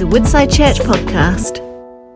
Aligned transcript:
is 0.00 0.04
a 0.04 0.06
Woodside 0.06 0.50
Church 0.50 0.78
podcast. 0.78 1.60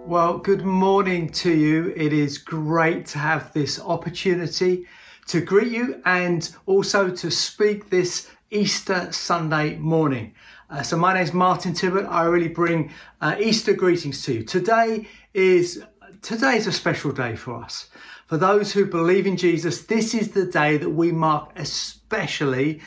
Well, 0.06 0.38
good 0.38 0.64
morning 0.64 1.28
to 1.32 1.52
you. 1.52 1.92
It 1.94 2.14
is 2.14 2.38
great 2.38 3.04
to 3.06 3.18
have 3.18 3.52
this 3.52 3.78
opportunity 3.78 4.86
to 5.26 5.42
greet 5.42 5.70
you 5.70 6.00
and 6.06 6.50
also 6.64 7.10
to 7.10 7.30
speak 7.30 7.90
this 7.90 8.30
Easter 8.50 9.12
Sunday 9.12 9.76
morning. 9.76 10.34
Uh, 10.70 10.82
so, 10.82 10.96
my 10.96 11.12
name 11.12 11.24
is 11.24 11.34
Martin 11.34 11.74
Tibbet. 11.74 12.06
I 12.06 12.24
really 12.24 12.48
bring 12.48 12.90
uh, 13.20 13.36
Easter 13.38 13.74
greetings 13.74 14.24
to 14.24 14.32
you. 14.32 14.44
Today 14.44 15.06
is 15.34 15.84
today 16.22 16.56
is 16.56 16.66
a 16.66 16.72
special 16.72 17.12
day 17.12 17.36
for 17.36 17.62
us. 17.62 17.90
For 18.28 18.38
those 18.38 18.72
who 18.72 18.86
believe 18.86 19.26
in 19.26 19.36
Jesus, 19.36 19.82
this 19.84 20.14
is 20.14 20.30
the 20.30 20.46
day 20.46 20.78
that 20.78 20.90
we 20.90 21.12
mark 21.12 21.50
especially 21.56 22.80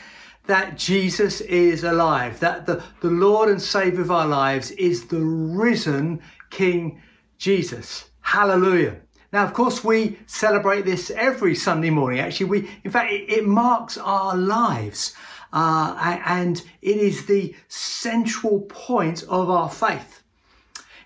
that 0.48 0.78
Jesus 0.78 1.42
is 1.42 1.84
alive, 1.84 2.40
that 2.40 2.66
the, 2.66 2.84
the 3.02 3.10
Lord 3.10 3.50
and 3.50 3.62
Savior 3.62 4.02
of 4.02 4.12
our 4.12 4.28
lives 4.28 4.72
is 4.72 5.08
the 5.08 5.20
risen 5.20 6.22
King 6.50 7.02
Jesus. 7.38 8.10
Hallelujah. 8.22 8.98
Now, 9.32 9.44
of 9.44 9.54
course, 9.54 9.84
we 9.84 10.18
celebrate 10.26 10.86
this 10.86 11.12
every 11.12 11.54
Sunday 11.54 11.90
morning. 11.90 12.20
Actually, 12.20 12.46
we, 12.48 12.70
in 12.84 12.92
fact, 12.92 13.12
it, 13.12 13.30
it 13.30 13.46
marks 13.46 13.98
our 13.98 14.36
lives. 14.36 15.14
Uh, 15.54 16.20
and 16.26 16.62
it 16.82 16.98
is 16.98 17.26
the 17.26 17.56
central 17.68 18.62
point 18.62 19.24
of 19.24 19.50
our 19.50 19.70
faith. 19.70 20.22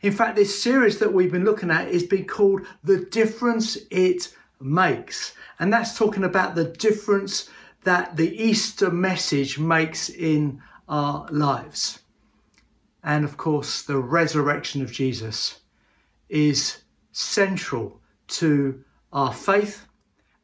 In 0.01 0.11
fact, 0.11 0.35
this 0.35 0.61
series 0.61 0.97
that 0.99 1.13
we've 1.13 1.31
been 1.31 1.45
looking 1.45 1.69
at 1.69 1.87
is 1.89 2.03
being 2.03 2.25
called 2.25 2.61
The 2.83 3.05
Difference 3.05 3.77
It 3.91 4.35
Makes. 4.59 5.33
And 5.59 5.71
that's 5.71 5.95
talking 5.95 6.23
about 6.23 6.55
the 6.55 6.65
difference 6.65 7.49
that 7.83 8.15
the 8.15 8.35
Easter 8.41 8.91
message 8.91 9.57
makes 9.57 10.09
in 10.09 10.61
our 10.87 11.27
lives. 11.31 11.99
And 13.03 13.25
of 13.25 13.37
course, 13.37 13.81
the 13.81 13.97
resurrection 13.97 14.81
of 14.81 14.91
Jesus 14.91 15.61
is 16.29 16.81
central 17.11 17.99
to 18.27 18.83
our 19.11 19.33
faith 19.33 19.85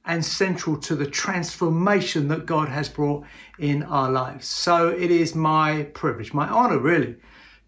and 0.05 0.23
central 0.23 0.77
to 0.77 0.95
the 0.95 1.05
transformation 1.05 2.29
that 2.29 2.45
God 2.45 2.69
has 2.69 2.89
brought 2.89 3.25
in 3.59 3.83
our 3.83 4.09
lives. 4.09 4.47
So 4.47 4.89
it 4.89 5.11
is 5.11 5.35
my 5.35 5.83
privilege, 5.93 6.33
my 6.33 6.47
honor 6.47 6.79
really, 6.79 7.17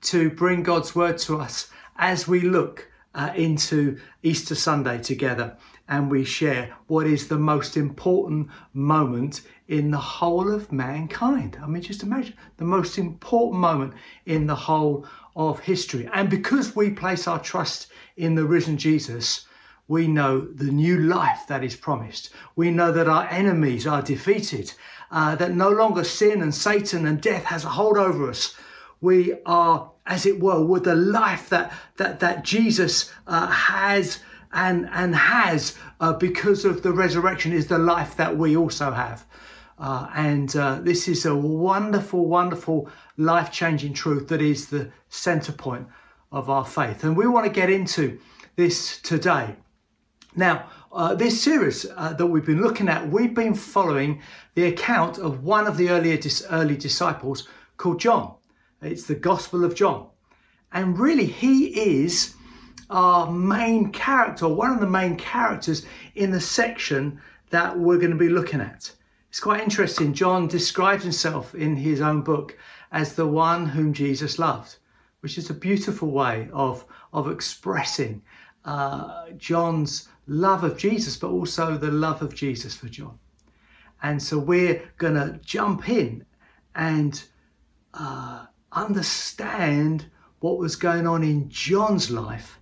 to 0.02 0.30
bring 0.32 0.64
God's 0.64 0.96
word 0.96 1.18
to 1.20 1.38
us 1.38 1.70
as 1.98 2.28
we 2.28 2.42
look 2.42 2.90
uh, 3.14 3.32
into 3.36 4.00
Easter 4.24 4.56
Sunday 4.56 5.00
together 5.00 5.58
and 5.90 6.10
we 6.10 6.24
share 6.24 6.74
what 6.88 7.08
is 7.08 7.28
the 7.28 7.38
most 7.38 7.76
important 7.76 8.48
moment 8.74 9.42
in 9.68 9.90
the 9.90 9.98
whole 9.98 10.54
of 10.54 10.72
mankind. 10.72 11.58
I 11.62 11.66
mean, 11.66 11.82
just 11.82 12.04
imagine 12.04 12.36
the 12.58 12.66
most 12.66 12.98
important 12.98 13.60
moment 13.60 13.94
in 14.28 14.46
the 14.46 14.56
whole 14.56 15.06
of 15.36 15.60
history. 15.60 16.08
And 16.14 16.30
because 16.30 16.76
we 16.76 16.92
place 16.92 17.28
our 17.28 17.40
trust 17.40 17.88
in 18.18 18.36
the 18.36 18.46
risen 18.46 18.78
Jesus, 18.78 19.48
we 19.88 20.08
know 20.08 20.42
the 20.42 20.72
new 20.72 21.00
life 21.00 21.48
that 21.48 21.64
is 21.64 21.76
promised. 21.76 22.30
We 22.56 22.70
know 22.70 22.92
that 22.92 23.10
our 23.10 23.28
enemies 23.32 23.88
are 23.88 24.04
defeated, 24.04 24.72
uh, 25.10 25.36
that 25.38 25.56
no 25.56 25.70
longer 25.70 26.04
sin 26.04 26.44
and 26.44 26.54
Satan 26.54 27.08
and 27.08 27.20
death 27.20 27.46
has 27.46 27.66
a 27.66 27.70
hold 27.70 27.98
over 27.98 28.30
us. 28.30 28.54
We 29.02 29.34
are, 29.48 29.92
as 30.06 30.28
it 30.28 30.40
were, 30.40 30.64
with 30.64 30.84
the 30.84 30.96
life 30.96 31.50
that 31.50 31.74
that 31.98 32.20
that 32.20 32.44
Jesus 32.44 33.12
uh, 33.26 33.48
has 33.48 34.20
and 34.54 34.90
and 34.92 35.16
has 35.16 35.78
uh, 36.00 36.14
because 36.14 36.66
of 36.66 36.82
the 36.82 36.92
resurrection 36.92 37.54
is 37.54 37.68
the 37.68 37.78
life 37.78 38.16
that 38.18 38.38
we 38.38 38.56
also 38.56 38.92
have. 38.92 39.26
Uh, 39.78 40.10
and 40.14 40.56
uh, 40.58 40.80
this 40.82 41.08
is 41.08 41.26
a 41.26 41.34
wonderful, 41.34 42.26
wonderful, 42.26 42.90
life 43.16 43.50
changing 43.50 43.94
truth 43.94 44.28
that 44.28 44.42
is 44.42 44.68
the 44.68 44.92
center 45.08 45.54
point 45.54 45.88
of 46.32 46.50
our 46.50 46.66
faith. 46.66 47.04
And 47.06 47.16
we 47.16 47.28
want 47.28 47.46
to 47.46 47.52
get 47.52 47.70
into 47.70 48.20
this 48.58 49.00
today. 49.02 49.56
Now, 50.36 50.70
uh, 50.92 51.16
this 51.16 51.42
series 51.42 51.86
uh, 51.96 52.14
that 52.14 52.28
we've 52.28 52.46
been 52.46 52.62
looking 52.62 52.90
at, 52.90 53.10
we've 53.10 53.34
been 53.34 53.54
following 53.54 54.22
the 54.56 54.66
account 54.66 55.18
of 55.18 55.44
one 55.44 55.66
of 55.66 55.78
the 55.78 55.90
earlier 55.90 56.18
dis- 56.18 56.46
early 56.52 56.76
disciples 56.76 57.48
called 57.78 58.00
John. 58.00 58.36
It's 58.82 59.04
the 59.04 59.16
Gospel 59.16 59.64
of 59.64 59.76
John. 59.76 60.08
And 60.72 61.00
really, 61.00 61.26
he 61.26 61.68
is 61.68 62.36
our 62.90 63.32
main 63.32 63.92
character, 63.92 64.48
one 64.48 64.72
of 64.72 64.80
the 64.80 64.88
main 64.88 65.16
characters 65.16 65.86
in 66.16 66.32
the 66.32 66.42
section 66.42 67.22
that 67.50 67.78
we're 67.78 67.98
going 67.98 68.12
to 68.12 68.18
be 68.18 68.30
looking 68.30 68.62
at. 68.62 68.92
It's 69.30 69.40
quite 69.40 69.62
interesting. 69.62 70.14
John 70.14 70.48
describes 70.48 71.04
himself 71.04 71.54
in 71.54 71.76
his 71.76 72.02
own 72.02 72.22
book 72.22 72.58
as 72.92 73.14
the 73.14 73.28
one 73.28 73.68
whom 73.68 73.94
Jesus 73.94 74.40
loved, 74.40 74.78
which 75.22 75.38
is 75.38 75.50
a 75.50 75.54
beautiful 75.54 76.10
way 76.10 76.50
of, 76.52 76.86
of 77.14 77.30
expressing 77.30 78.24
uh, 78.66 79.30
John's 79.38 80.10
love 80.28 80.64
of 80.64 80.78
Jesus, 80.78 81.16
but 81.16 81.30
also 81.30 81.78
the 81.78 81.92
love 81.92 82.22
of 82.22 82.34
Jesus 82.34 82.76
for 82.76 82.88
John. 82.88 83.20
And 84.02 84.22
so 84.22 84.40
we're 84.40 84.82
going 84.98 85.16
to 85.16 85.40
jump 85.44 85.90
in 85.90 86.26
and 86.74 87.22
uh, 87.94 88.46
understand 88.72 90.06
what 90.40 90.58
was 90.58 90.76
going 90.76 91.06
on 91.06 91.24
in 91.24 91.50
John's 91.50 92.10
life 92.10 92.59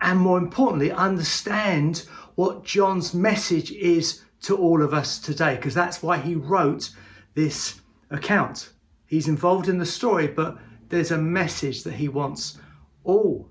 and 0.00 0.18
more 0.18 0.38
importantly, 0.38 0.90
understand 0.90 2.06
what 2.34 2.64
John's 2.64 3.14
message 3.14 3.72
is 3.72 4.22
to 4.42 4.56
all 4.56 4.82
of 4.82 4.92
us 4.92 5.18
today, 5.18 5.56
because 5.56 5.74
that's 5.74 6.02
why 6.02 6.18
he 6.18 6.34
wrote 6.34 6.90
this 7.34 7.80
account. 8.10 8.72
He's 9.06 9.28
involved 9.28 9.68
in 9.68 9.78
the 9.78 9.86
story, 9.86 10.26
but 10.26 10.58
there's 10.88 11.10
a 11.10 11.18
message 11.18 11.82
that 11.84 11.94
he 11.94 12.08
wants 12.08 12.58
all 13.04 13.50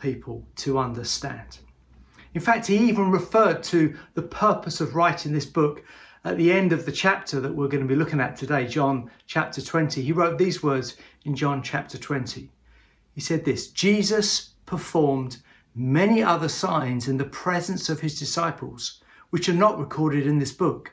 people 0.00 0.46
to 0.56 0.78
understand. 0.78 1.58
In 2.34 2.40
fact, 2.40 2.66
he 2.66 2.76
even 2.76 3.10
referred 3.10 3.62
to 3.64 3.96
the 4.14 4.22
purpose 4.22 4.80
of 4.80 4.94
writing 4.94 5.32
this 5.32 5.46
book 5.46 5.84
at 6.24 6.36
the 6.36 6.52
end 6.52 6.72
of 6.72 6.84
the 6.84 6.92
chapter 6.92 7.40
that 7.40 7.54
we're 7.54 7.68
going 7.68 7.82
to 7.82 7.88
be 7.88 7.94
looking 7.94 8.20
at 8.20 8.36
today, 8.36 8.66
John 8.66 9.10
chapter 9.26 9.60
20. 9.60 10.02
He 10.02 10.12
wrote 10.12 10.38
these 10.38 10.62
words 10.62 10.96
in 11.24 11.36
John 11.36 11.62
chapter 11.62 11.98
20. 11.98 12.50
He 13.14 13.20
said 13.20 13.44
this 13.44 13.68
Jesus 13.68 14.50
performed 14.66 15.38
many 15.74 16.22
other 16.22 16.48
signs 16.48 17.08
in 17.08 17.18
the 17.18 17.24
presence 17.24 17.88
of 17.88 18.00
his 18.00 18.18
disciples, 18.18 19.02
which 19.30 19.48
are 19.48 19.54
not 19.54 19.78
recorded 19.78 20.26
in 20.26 20.38
this 20.38 20.52
book. 20.52 20.92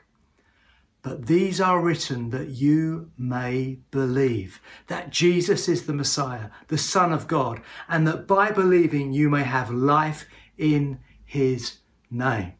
But 1.02 1.26
these 1.26 1.60
are 1.60 1.80
written 1.80 2.30
that 2.30 2.50
you 2.50 3.10
may 3.18 3.78
believe 3.90 4.60
that 4.86 5.10
Jesus 5.10 5.68
is 5.68 5.86
the 5.86 5.92
Messiah, 5.92 6.50
the 6.68 6.78
Son 6.78 7.12
of 7.12 7.26
God, 7.26 7.60
and 7.88 8.06
that 8.06 8.26
by 8.26 8.50
believing 8.50 9.12
you 9.12 9.28
may 9.28 9.42
have 9.42 9.70
life 9.70 10.26
in 10.58 11.00
his 11.24 11.78
name. 12.10 12.52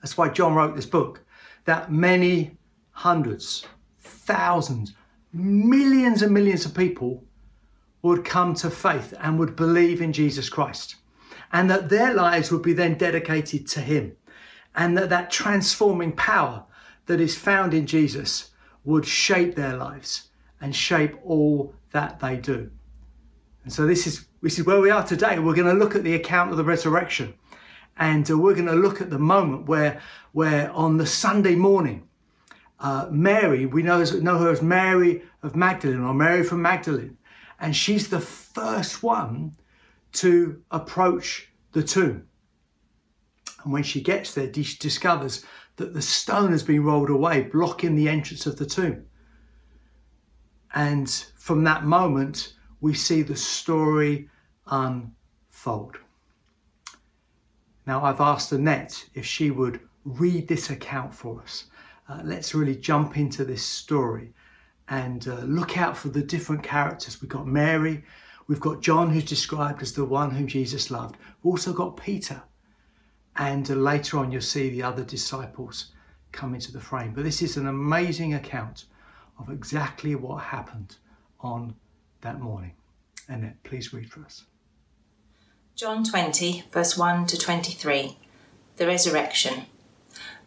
That's 0.00 0.16
why 0.16 0.28
John 0.28 0.54
wrote 0.54 0.76
this 0.76 0.86
book, 0.86 1.24
that 1.64 1.92
many 1.92 2.58
hundreds, 2.90 3.66
thousands, 4.00 4.94
millions 5.32 6.22
and 6.22 6.34
millions 6.34 6.64
of 6.64 6.74
people 6.74 7.24
would 8.02 8.24
come 8.24 8.54
to 8.54 8.70
faith 8.70 9.14
and 9.20 9.38
would 9.38 9.56
believe 9.56 10.00
in 10.00 10.12
Jesus 10.12 10.48
Christ 10.48 10.96
and 11.52 11.70
that 11.70 11.88
their 11.88 12.14
lives 12.14 12.50
would 12.50 12.62
be 12.62 12.72
then 12.72 12.96
dedicated 12.96 13.66
to 13.68 13.80
Him, 13.80 14.16
and 14.74 14.96
that 14.96 15.10
that 15.10 15.30
transforming 15.30 16.12
power 16.12 16.64
that 17.06 17.20
is 17.20 17.36
found 17.36 17.74
in 17.74 17.86
Jesus 17.86 18.50
would 18.84 19.06
shape 19.06 19.54
their 19.54 19.76
lives 19.76 20.28
and 20.60 20.74
shape 20.74 21.16
all 21.24 21.74
that 21.90 22.20
they 22.20 22.36
do. 22.36 22.70
And 23.64 23.72
so 23.72 23.86
this 23.86 24.06
is 24.06 24.26
this 24.40 24.58
is 24.58 24.66
where 24.66 24.80
we 24.80 24.90
are 24.90 25.06
today. 25.06 25.38
We're 25.38 25.54
going 25.54 25.72
to 25.72 25.84
look 25.84 25.94
at 25.94 26.04
the 26.04 26.14
account 26.14 26.50
of 26.50 26.56
the 26.56 26.64
resurrection, 26.64 27.34
and 27.96 28.28
uh, 28.30 28.38
we're 28.38 28.54
going 28.54 28.66
to 28.66 28.72
look 28.72 29.00
at 29.00 29.10
the 29.10 29.18
moment 29.18 29.66
where 29.66 30.00
where 30.32 30.70
on 30.72 30.96
the 30.96 31.06
Sunday 31.06 31.54
morning. 31.54 32.08
Uh, 32.80 33.06
Mary, 33.12 33.64
we 33.64 33.80
know, 33.80 34.02
know 34.02 34.38
her 34.38 34.50
as 34.50 34.60
Mary 34.60 35.22
of 35.44 35.54
Magdalene 35.54 36.00
or 36.00 36.12
Mary 36.12 36.42
from 36.42 36.62
Magdalene, 36.62 37.16
and 37.60 37.76
she's 37.76 38.08
the 38.08 38.18
first 38.18 39.04
one 39.04 39.54
to 40.14 40.60
approach 40.72 41.51
the 41.72 41.82
tomb. 41.82 42.26
And 43.64 43.72
when 43.72 43.82
she 43.82 44.00
gets 44.00 44.34
there, 44.34 44.52
she 44.52 44.76
discovers 44.78 45.44
that 45.76 45.94
the 45.94 46.02
stone 46.02 46.52
has 46.52 46.62
been 46.62 46.84
rolled 46.84 47.10
away, 47.10 47.42
blocking 47.42 47.94
the 47.94 48.08
entrance 48.08 48.46
of 48.46 48.56
the 48.56 48.66
tomb. 48.66 49.04
And 50.74 51.08
from 51.36 51.64
that 51.64 51.84
moment, 51.84 52.54
we 52.80 52.94
see 52.94 53.22
the 53.22 53.36
story 53.36 54.28
unfold. 54.66 55.96
Now, 57.86 58.04
I've 58.04 58.20
asked 58.20 58.52
Annette 58.52 59.08
if 59.14 59.26
she 59.26 59.50
would 59.50 59.80
read 60.04 60.48
this 60.48 60.70
account 60.70 61.14
for 61.14 61.40
us. 61.42 61.64
Uh, 62.08 62.20
let's 62.24 62.54
really 62.54 62.76
jump 62.76 63.16
into 63.16 63.44
this 63.44 63.64
story 63.64 64.32
and 64.88 65.26
uh, 65.28 65.40
look 65.40 65.78
out 65.78 65.96
for 65.96 66.08
the 66.08 66.22
different 66.22 66.62
characters. 66.62 67.20
We've 67.20 67.28
got 67.28 67.46
Mary, 67.46 68.04
We've 68.46 68.60
got 68.60 68.82
John, 68.82 69.10
who's 69.10 69.24
described 69.24 69.82
as 69.82 69.92
the 69.92 70.04
one 70.04 70.30
whom 70.32 70.46
Jesus 70.46 70.90
loved. 70.90 71.16
We've 71.42 71.52
also 71.52 71.72
got 71.72 71.96
Peter. 71.96 72.42
And 73.36 73.68
later 73.68 74.18
on, 74.18 74.30
you'll 74.30 74.42
see 74.42 74.68
the 74.68 74.82
other 74.82 75.04
disciples 75.04 75.92
come 76.32 76.54
into 76.54 76.72
the 76.72 76.80
frame. 76.80 77.12
But 77.14 77.24
this 77.24 77.42
is 77.42 77.56
an 77.56 77.66
amazing 77.66 78.34
account 78.34 78.84
of 79.38 79.50
exactly 79.50 80.14
what 80.14 80.42
happened 80.42 80.96
on 81.40 81.74
that 82.20 82.40
morning. 82.40 82.72
Annette, 83.28 83.62
please 83.62 83.92
read 83.92 84.10
for 84.10 84.20
us. 84.20 84.44
John 85.74 86.04
20, 86.04 86.64
verse 86.70 86.98
1 86.98 87.26
to 87.26 87.38
23. 87.38 88.18
The 88.76 88.86
resurrection. 88.86 89.66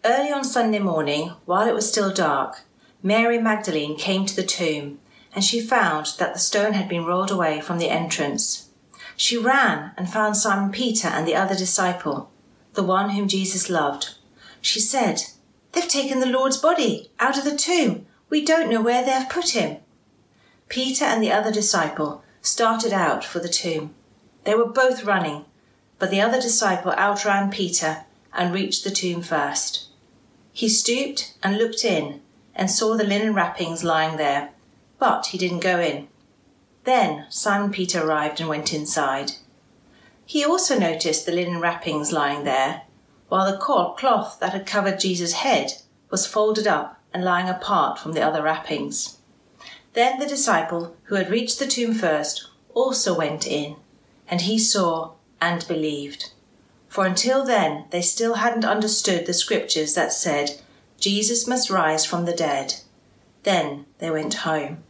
Early 0.04 0.32
on 0.32 0.44
Sunday 0.44 0.80
morning, 0.80 1.32
while 1.46 1.68
it 1.68 1.74
was 1.74 1.90
still 1.90 2.14
dark, 2.14 2.62
Mary 3.02 3.40
Magdalene 3.40 3.98
came 3.98 4.26
to 4.26 4.36
the 4.36 4.44
tomb, 4.44 5.00
and 5.36 5.44
she 5.44 5.60
found 5.60 6.14
that 6.18 6.34
the 6.34 6.40
stone 6.40 6.74
had 6.74 6.88
been 6.88 7.06
rolled 7.06 7.30
away 7.30 7.60
from 7.60 7.78
the 7.78 7.90
entrance. 7.90 8.70
She 9.18 9.38
ran 9.38 9.92
and 9.98 10.10
found 10.10 10.38
Simon 10.38 10.72
Peter 10.72 11.10
and 11.10 11.28
the 11.28 11.36
other 11.36 11.56
disciple, 11.56 12.32
the 12.74 12.84
one 12.84 13.12
whom 13.12 13.28
Jesus 13.28 13.70
loved. 13.70 14.16
She 14.62 14.80
said, 14.80 15.24
They've 15.74 15.88
taken 15.88 16.22
the 16.22 16.26
Lord's 16.26 16.58
body 16.58 17.12
out 17.20 17.38
of 17.38 17.44
the 17.44 17.56
tomb. 17.56 18.06
We 18.30 18.44
don't 18.46 18.70
know 18.70 18.82
where 18.82 19.04
they 19.04 19.12
have 19.12 19.30
put 19.30 19.50
him. 19.50 19.78
Peter 20.70 21.04
and 21.04 21.22
the 21.22 21.34
other 21.34 21.52
disciple 21.52 22.24
started 22.42 22.94
out 22.94 23.26
for 23.26 23.40
the 23.40 23.50
tomb. 23.50 23.94
They 24.46 24.56
were 24.56 24.66
both 24.66 25.04
running, 25.04 25.46
but 26.00 26.12
the 26.12 26.22
other 26.22 26.40
disciple 26.40 26.94
outran 26.94 27.52
Peter 27.52 28.06
and 28.34 28.54
reached 28.54 28.84
the 28.84 28.92
tomb 28.92 29.22
first. 29.22 29.88
He 30.54 30.70
stooped 30.70 31.34
and 31.44 31.58
looked 31.58 31.84
in 31.84 32.22
and 32.56 32.72
saw 32.72 32.96
the 32.96 33.04
linen 33.04 33.34
wrappings 33.34 33.84
lying 33.84 34.18
there, 34.18 34.52
but 35.00 35.28
he 35.28 35.38
didn't 35.38 35.60
go 35.60 35.80
in. 35.80 36.08
Then 36.84 37.26
Simon 37.30 37.72
Peter 37.72 38.06
arrived 38.06 38.40
and 38.40 38.48
went 38.48 38.74
inside. 38.74 39.34
He 40.26 40.44
also 40.44 40.78
noticed 40.78 41.26
the 41.26 41.32
linen 41.32 41.60
wrappings 41.60 42.12
lying 42.12 42.44
there, 42.44 42.84
while 43.28 43.52
the 43.52 43.58
cloth 43.58 44.40
that 44.40 44.54
had 44.54 44.66
covered 44.66 45.00
Jesus' 45.00 45.34
head 45.34 45.74
was 46.10 46.28
folded 46.28 46.68
up 46.68 47.02
and 47.14 47.24
lying 47.24 47.50
apart 47.50 48.00
from 48.00 48.14
the 48.14 48.22
other 48.22 48.42
wrappings. 48.42 49.18
Then 49.94 50.20
the 50.20 50.28
disciple 50.28 50.96
who 51.04 51.16
had 51.16 51.30
reached 51.30 51.60
the 51.60 51.68
tomb 51.68 51.94
first 51.94 52.50
also 52.74 53.18
went 53.18 53.48
in, 53.48 53.78
and 54.28 54.42
he 54.42 54.60
saw 54.60 55.14
and 55.40 55.68
believed. 55.68 56.32
For 56.88 57.06
until 57.06 57.46
then 57.46 57.86
they 57.90 58.02
still 58.02 58.36
hadn't 58.36 58.66
understood 58.66 59.26
the 59.26 59.34
scriptures 59.34 59.94
that 59.96 60.14
said, 60.14 60.62
Jesus 61.00 61.48
must 61.48 61.70
rise 61.70 62.06
from 62.06 62.26
the 62.26 62.36
dead. 62.36 62.76
Then 63.46 63.86
they 64.00 64.10
went 64.10 64.34
home. 64.34 64.84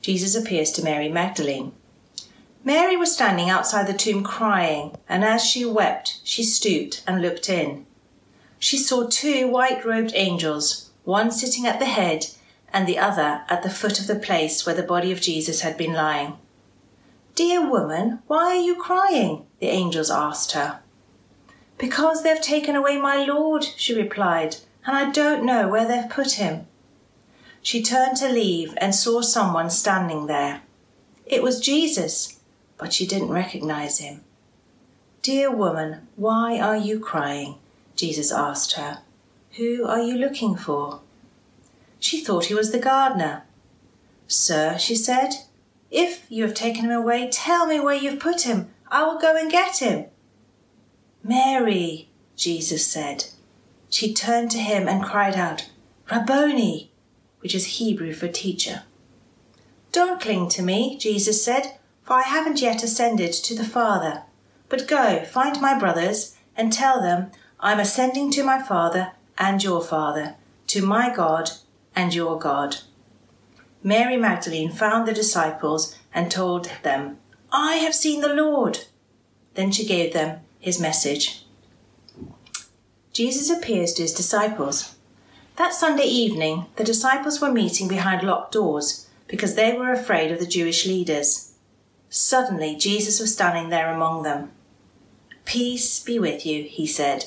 Jesus 0.00 0.36
appears 0.36 0.70
to 0.72 0.84
Mary 0.84 1.08
Magdalene. 1.08 1.72
Mary 2.62 2.96
was 2.96 3.12
standing 3.12 3.50
outside 3.50 3.88
the 3.88 3.92
tomb 3.92 4.22
crying, 4.22 4.96
and 5.08 5.24
as 5.24 5.44
she 5.44 5.64
wept, 5.64 6.20
she 6.22 6.44
stooped 6.44 7.02
and 7.08 7.20
looked 7.20 7.50
in. 7.50 7.86
She 8.60 8.78
saw 8.78 9.08
two 9.08 9.48
white 9.48 9.84
robed 9.84 10.12
angels, 10.14 10.90
one 11.02 11.32
sitting 11.32 11.66
at 11.66 11.80
the 11.80 11.86
head 11.86 12.26
and 12.72 12.86
the 12.86 12.98
other 12.98 13.42
at 13.48 13.64
the 13.64 13.68
foot 13.68 13.98
of 13.98 14.06
the 14.06 14.14
place 14.14 14.64
where 14.64 14.74
the 14.74 14.82
body 14.82 15.10
of 15.10 15.20
Jesus 15.20 15.62
had 15.62 15.76
been 15.76 15.92
lying. 15.92 16.38
Dear 17.34 17.68
woman, 17.68 18.20
why 18.28 18.56
are 18.56 18.60
you 18.60 18.76
crying? 18.76 19.44
the 19.58 19.66
angels 19.66 20.10
asked 20.10 20.52
her. 20.52 20.80
Because 21.78 22.22
they've 22.22 22.40
taken 22.40 22.76
away 22.76 22.96
my 22.96 23.24
Lord, 23.24 23.64
she 23.76 23.92
replied, 23.92 24.56
and 24.86 24.96
I 24.96 25.10
don't 25.10 25.44
know 25.44 25.66
where 25.68 25.86
they've 25.86 26.08
put 26.08 26.32
him. 26.32 26.68
She 27.64 27.82
turned 27.82 28.18
to 28.18 28.28
leave 28.28 28.74
and 28.76 28.94
saw 28.94 29.22
someone 29.22 29.70
standing 29.70 30.26
there. 30.26 30.60
It 31.24 31.42
was 31.42 31.60
Jesus, 31.60 32.38
but 32.76 32.92
she 32.92 33.06
didn't 33.06 33.30
recognize 33.30 34.00
him. 34.00 34.20
Dear 35.22 35.50
woman, 35.50 36.06
why 36.14 36.60
are 36.60 36.76
you 36.76 37.00
crying? 37.00 37.54
Jesus 37.96 38.30
asked 38.30 38.72
her. 38.72 38.98
Who 39.52 39.86
are 39.86 40.02
you 40.02 40.18
looking 40.18 40.56
for? 40.56 41.00
She 41.98 42.22
thought 42.22 42.44
he 42.44 42.54
was 42.54 42.70
the 42.70 42.78
gardener. 42.78 43.44
Sir, 44.28 44.76
she 44.78 44.94
said, 44.94 45.30
if 45.90 46.26
you 46.28 46.42
have 46.42 46.54
taken 46.54 46.84
him 46.84 46.90
away, 46.90 47.30
tell 47.32 47.66
me 47.66 47.80
where 47.80 47.96
you've 47.96 48.20
put 48.20 48.42
him. 48.42 48.68
I 48.90 49.04
will 49.04 49.18
go 49.18 49.38
and 49.38 49.50
get 49.50 49.78
him. 49.78 50.04
Mary, 51.22 52.10
Jesus 52.36 52.86
said. 52.86 53.24
She 53.88 54.12
turned 54.12 54.50
to 54.50 54.58
him 54.58 54.86
and 54.86 55.02
cried 55.02 55.36
out, 55.36 55.70
Rabboni, 56.12 56.90
which 57.44 57.54
is 57.54 57.76
Hebrew 57.76 58.14
for 58.14 58.26
teacher. 58.26 58.84
Don't 59.92 60.18
cling 60.18 60.48
to 60.48 60.62
me, 60.62 60.96
Jesus 60.96 61.44
said, 61.44 61.78
for 62.02 62.14
I 62.14 62.22
haven't 62.22 62.62
yet 62.62 62.82
ascended 62.82 63.34
to 63.34 63.54
the 63.54 63.64
Father. 63.64 64.22
But 64.70 64.88
go, 64.88 65.22
find 65.26 65.60
my 65.60 65.78
brothers, 65.78 66.36
and 66.56 66.72
tell 66.72 67.02
them, 67.02 67.32
I'm 67.60 67.78
ascending 67.78 68.30
to 68.32 68.42
my 68.42 68.62
Father 68.62 69.12
and 69.36 69.62
your 69.62 69.82
Father, 69.82 70.36
to 70.68 70.84
my 70.84 71.14
God 71.14 71.50
and 71.94 72.14
your 72.14 72.38
God. 72.38 72.78
Mary 73.82 74.16
Magdalene 74.16 74.70
found 74.70 75.06
the 75.06 75.12
disciples 75.12 75.94
and 76.14 76.30
told 76.30 76.70
them, 76.82 77.18
I 77.52 77.76
have 77.76 77.94
seen 77.94 78.22
the 78.22 78.32
Lord. 78.32 78.86
Then 79.52 79.70
she 79.70 79.84
gave 79.84 80.14
them 80.14 80.40
his 80.58 80.80
message. 80.80 81.44
Jesus 83.12 83.50
appears 83.50 83.92
to 83.92 84.02
his 84.02 84.14
disciples. 84.14 84.93
That 85.56 85.72
Sunday 85.72 86.06
evening, 86.06 86.66
the 86.74 86.82
disciples 86.82 87.40
were 87.40 87.52
meeting 87.52 87.86
behind 87.86 88.24
locked 88.26 88.52
doors 88.52 89.08
because 89.28 89.54
they 89.54 89.72
were 89.72 89.92
afraid 89.92 90.32
of 90.32 90.40
the 90.40 90.46
Jewish 90.46 90.84
leaders. 90.84 91.54
Suddenly, 92.10 92.74
Jesus 92.74 93.20
was 93.20 93.32
standing 93.32 93.68
there 93.68 93.92
among 93.92 94.24
them. 94.24 94.50
Peace 95.44 96.02
be 96.02 96.18
with 96.18 96.44
you, 96.44 96.64
he 96.64 96.88
said. 96.88 97.26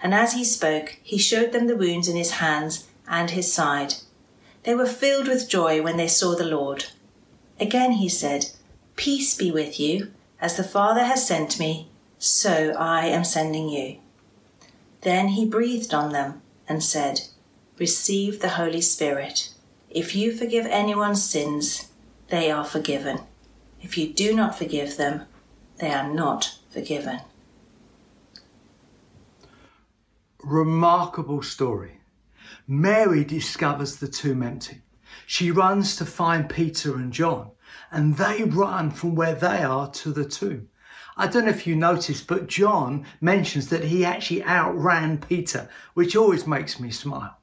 And 0.00 0.14
as 0.14 0.34
he 0.34 0.44
spoke, 0.44 0.98
he 1.02 1.18
showed 1.18 1.50
them 1.50 1.66
the 1.66 1.76
wounds 1.76 2.06
in 2.06 2.16
his 2.16 2.32
hands 2.32 2.86
and 3.08 3.30
his 3.30 3.52
side. 3.52 3.94
They 4.62 4.74
were 4.74 4.86
filled 4.86 5.26
with 5.26 5.48
joy 5.48 5.82
when 5.82 5.96
they 5.96 6.08
saw 6.08 6.36
the 6.36 6.44
Lord. 6.44 6.86
Again 7.58 7.92
he 7.92 8.08
said, 8.08 8.50
Peace 8.94 9.36
be 9.36 9.50
with 9.50 9.80
you. 9.80 10.12
As 10.40 10.56
the 10.56 10.64
Father 10.64 11.04
has 11.04 11.26
sent 11.26 11.58
me, 11.58 11.88
so 12.18 12.74
I 12.78 13.06
am 13.06 13.24
sending 13.24 13.68
you. 13.68 13.98
Then 15.00 15.28
he 15.28 15.44
breathed 15.44 15.94
on 15.94 16.12
them 16.12 16.42
and 16.68 16.82
said, 16.82 17.22
Receive 17.78 18.40
the 18.40 18.50
Holy 18.50 18.80
Spirit. 18.80 19.50
If 19.90 20.14
you 20.14 20.34
forgive 20.34 20.64
anyone's 20.64 21.22
sins, 21.22 21.92
they 22.28 22.50
are 22.50 22.64
forgiven. 22.64 23.20
If 23.82 23.98
you 23.98 24.12
do 24.12 24.34
not 24.34 24.56
forgive 24.56 24.96
them, 24.96 25.26
they 25.78 25.92
are 25.92 26.10
not 26.10 26.58
forgiven. 26.70 27.20
Remarkable 30.42 31.42
story. 31.42 32.00
Mary 32.66 33.24
discovers 33.24 33.96
the 33.96 34.08
tomb 34.08 34.42
empty. 34.42 34.80
She 35.26 35.50
runs 35.50 35.96
to 35.96 36.06
find 36.06 36.48
Peter 36.48 36.96
and 36.96 37.12
John, 37.12 37.50
and 37.90 38.16
they 38.16 38.44
run 38.44 38.90
from 38.90 39.14
where 39.14 39.34
they 39.34 39.62
are 39.62 39.90
to 39.90 40.12
the 40.12 40.24
tomb. 40.24 40.68
I 41.18 41.26
don't 41.26 41.44
know 41.44 41.50
if 41.50 41.66
you 41.66 41.76
noticed, 41.76 42.26
but 42.26 42.46
John 42.46 43.04
mentions 43.20 43.68
that 43.68 43.84
he 43.84 44.04
actually 44.04 44.44
outran 44.44 45.18
Peter, 45.18 45.68
which 45.92 46.16
always 46.16 46.46
makes 46.46 46.80
me 46.80 46.90
smile. 46.90 47.36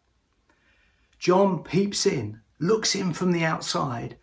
John 1.24 1.64
peeps 1.64 2.06
in, 2.06 2.42
looks 2.60 2.96
in 2.96 3.14
from 3.14 3.32
the 3.32 3.46
outside, 3.46 4.18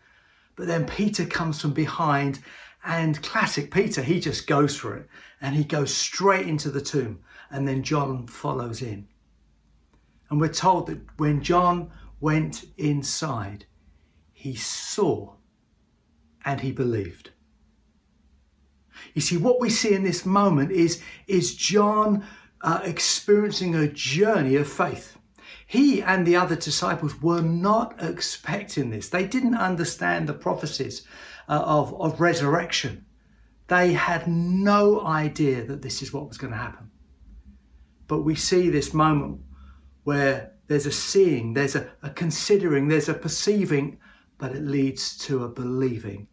but 0.55 0.67
then 0.67 0.85
Peter 0.85 1.25
comes 1.25 1.59
from 1.59 1.73
behind, 1.73 2.41
and 2.85 3.23
classic 3.23 3.73
Peter, 3.73 4.03
he 4.03 4.21
just 4.21 4.47
goes 4.47 4.77
for 4.77 4.95
it 4.99 5.09
and 5.41 5.57
he 5.57 5.65
goes 5.65 5.95
straight 5.95 6.47
into 6.47 6.71
the 6.71 6.83
tomb, 6.83 7.21
and 7.51 7.67
then 7.67 7.83
John 7.83 8.27
follows 8.27 8.83
in. 8.83 9.09
And 10.29 10.39
we're 10.39 10.53
told 10.53 10.89
that 10.89 11.01
when 11.17 11.43
John 11.43 11.91
went 12.21 12.67
inside, 12.77 13.65
he 14.35 14.55
saw 14.55 15.37
and 16.45 16.61
he 16.61 16.71
believed. 16.71 17.31
You 19.15 19.23
see, 19.23 19.39
what 19.39 19.59
we 19.59 19.71
see 19.71 19.95
in 19.95 20.03
this 20.03 20.27
moment 20.27 20.71
is, 20.71 21.03
is 21.27 21.55
John 21.55 22.27
uh, 22.61 22.81
experiencing 22.85 23.75
a 23.75 23.89
journey 23.89 24.57
of 24.57 24.71
faith. 24.71 25.17
He 25.71 26.03
and 26.03 26.27
the 26.27 26.35
other 26.35 26.57
disciples 26.57 27.23
were 27.23 27.43
not 27.43 28.03
expecting 28.03 28.91
this. 28.91 29.09
They 29.09 29.25
didn't 29.25 29.55
understand 29.55 30.29
the 30.29 30.35
prophecies 30.35 31.07
uh, 31.49 31.63
of, 31.65 31.95
of 32.01 32.21
resurrection. 32.21 33.05
They 33.69 33.93
had 33.93 34.27
no 34.27 35.07
idea 35.07 35.65
that 35.67 35.81
this 35.81 36.03
is 36.03 36.13
what 36.13 36.27
was 36.27 36.39
going 36.39 36.53
to 36.53 36.59
happen. 36.59 36.91
But 38.09 38.25
we 38.25 38.35
see 38.35 38.69
this 38.69 38.93
moment 38.93 39.43
where 40.03 40.55
there's 40.67 40.87
a 40.87 40.91
seeing, 40.91 41.55
there's 41.55 41.77
a, 41.77 41.89
a 42.03 42.11
considering, 42.11 42.89
there's 42.89 43.09
a 43.09 43.15
perceiving, 43.15 44.01
but 44.39 44.51
it 44.51 44.65
leads 44.65 45.17
to 45.19 45.45
a 45.45 45.49
believing 45.49 46.27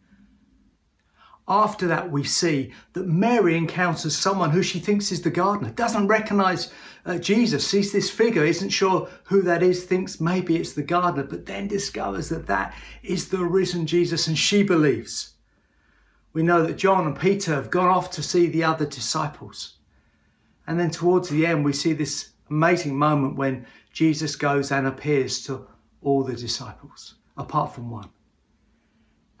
after 1.48 1.86
that, 1.86 2.10
we 2.10 2.24
see 2.24 2.72
that 2.92 3.06
Mary 3.06 3.56
encounters 3.56 4.14
someone 4.14 4.50
who 4.50 4.62
she 4.62 4.78
thinks 4.78 5.10
is 5.10 5.22
the 5.22 5.30
gardener, 5.30 5.70
doesn't 5.70 6.06
recognize 6.06 6.70
uh, 7.06 7.16
Jesus, 7.16 7.66
sees 7.66 7.90
this 7.90 8.10
figure, 8.10 8.44
isn't 8.44 8.68
sure 8.68 9.08
who 9.24 9.40
that 9.42 9.62
is, 9.62 9.84
thinks 9.84 10.20
maybe 10.20 10.56
it's 10.56 10.74
the 10.74 10.82
gardener, 10.82 11.24
but 11.24 11.46
then 11.46 11.66
discovers 11.66 12.28
that 12.28 12.46
that 12.46 12.74
is 13.02 13.28
the 13.28 13.42
risen 13.42 13.86
Jesus 13.86 14.26
and 14.26 14.38
she 14.38 14.62
believes. 14.62 15.34
We 16.34 16.42
know 16.42 16.66
that 16.66 16.76
John 16.76 17.06
and 17.06 17.18
Peter 17.18 17.54
have 17.54 17.70
gone 17.70 17.88
off 17.88 18.10
to 18.12 18.22
see 18.22 18.46
the 18.46 18.64
other 18.64 18.84
disciples. 18.84 19.78
And 20.66 20.78
then 20.78 20.90
towards 20.90 21.30
the 21.30 21.46
end, 21.46 21.64
we 21.64 21.72
see 21.72 21.94
this 21.94 22.32
amazing 22.50 22.94
moment 22.94 23.36
when 23.36 23.66
Jesus 23.90 24.36
goes 24.36 24.70
and 24.70 24.86
appears 24.86 25.42
to 25.46 25.66
all 26.02 26.22
the 26.22 26.36
disciples, 26.36 27.14
apart 27.38 27.74
from 27.74 27.90
one. 27.90 28.10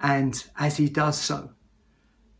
And 0.00 0.42
as 0.58 0.78
he 0.78 0.88
does 0.88 1.20
so, 1.20 1.50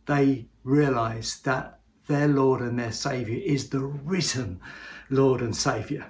they 0.09 0.47
realize 0.63 1.39
that 1.41 1.79
their 2.07 2.27
Lord 2.27 2.61
and 2.61 2.79
their 2.79 2.91
Savior 2.91 3.39
is 3.45 3.69
the 3.69 3.79
risen 3.79 4.59
Lord 5.11 5.41
and 5.41 5.55
Savior. 5.55 6.07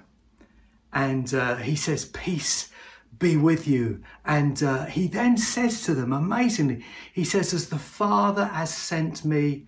And 0.94 1.32
uh, 1.34 1.58
he 1.58 1.76
says, 1.76 2.06
Peace 2.06 2.72
be 3.20 3.36
with 3.36 3.68
you. 3.68 4.02
And 4.26 4.64
uh, 4.64 4.86
he 4.86 5.08
then 5.08 5.38
says 5.38 5.84
to 5.84 5.94
them, 5.94 6.14
amazingly, 6.14 6.86
he 7.14 7.26
says, 7.26 7.54
As 7.54 7.68
the 7.68 7.78
Father 7.78 8.46
has 8.46 8.74
sent 8.74 9.26
me, 9.26 9.68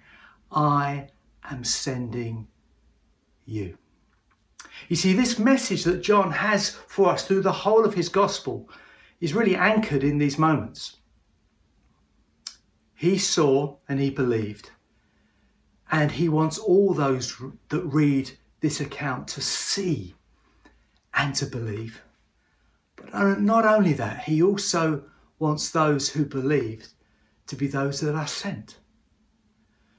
I 0.49 1.09
am 1.49 1.65
sending 1.65 2.47
you. 3.45 3.77
You 4.87 4.95
see, 4.95 5.11
this 5.11 5.37
message 5.37 5.83
that 5.83 6.01
John 6.01 6.31
has 6.31 6.69
for 6.69 7.09
us 7.09 7.27
through 7.27 7.41
the 7.41 7.51
whole 7.51 7.83
of 7.83 7.93
his 7.93 8.07
gospel 8.07 8.69
is 9.19 9.33
really 9.33 9.57
anchored 9.57 10.05
in 10.05 10.17
these 10.17 10.37
moments. 10.37 11.00
He 13.01 13.17
saw 13.17 13.77
and 13.89 13.99
he 13.99 14.11
believed. 14.11 14.69
And 15.91 16.11
he 16.11 16.29
wants 16.29 16.59
all 16.59 16.93
those 16.93 17.35
that 17.69 17.81
read 17.81 18.29
this 18.59 18.79
account 18.79 19.27
to 19.29 19.41
see 19.41 20.13
and 21.11 21.33
to 21.33 21.47
believe. 21.47 22.03
But 22.95 23.41
not 23.41 23.65
only 23.65 23.93
that, 23.93 24.25
he 24.25 24.43
also 24.43 25.03
wants 25.39 25.71
those 25.71 26.09
who 26.09 26.25
believe 26.25 26.89
to 27.47 27.55
be 27.55 27.65
those 27.65 28.01
that 28.01 28.13
are 28.13 28.27
sent. 28.27 28.77